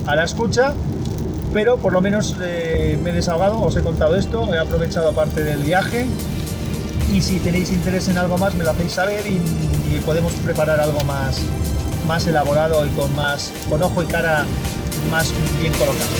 a 0.06 0.16
la 0.16 0.24
escucha, 0.24 0.72
pero 1.52 1.76
por 1.76 1.92
lo 1.92 2.00
menos 2.00 2.34
eh, 2.42 2.98
me 3.02 3.10
he 3.10 3.12
desahogado, 3.12 3.60
os 3.60 3.76
he 3.76 3.82
contado 3.82 4.16
esto, 4.16 4.52
he 4.54 4.58
aprovechado 4.58 5.12
parte 5.12 5.44
del 5.44 5.58
viaje 5.58 6.06
y 7.12 7.20
si 7.20 7.38
tenéis 7.40 7.70
interés 7.70 8.08
en 8.08 8.16
algo 8.16 8.38
más 8.38 8.54
me 8.54 8.64
lo 8.64 8.70
hacéis 8.70 8.92
saber 8.92 9.26
y, 9.26 9.34
y 9.36 10.00
podemos 10.06 10.32
preparar 10.32 10.80
algo 10.80 11.00
más, 11.04 11.42
más 12.08 12.26
elaborado 12.26 12.86
y 12.86 12.88
con 12.90 13.14
más 13.14 13.52
con 13.68 13.82
ojo 13.82 14.02
y 14.02 14.06
cara 14.06 14.46
más 15.10 15.30
bien 15.60 15.72
colocado. 15.74 16.10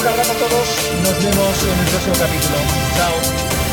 Un 0.00 0.06
abrazo 0.06 0.32
a 0.32 0.36
todos, 0.36 0.68
nos 1.02 1.24
vemos 1.24 1.64
en 1.64 1.78
el 1.80 1.90
próximo 1.90 2.14
capítulo. 2.14 2.58
Chao. 2.96 3.67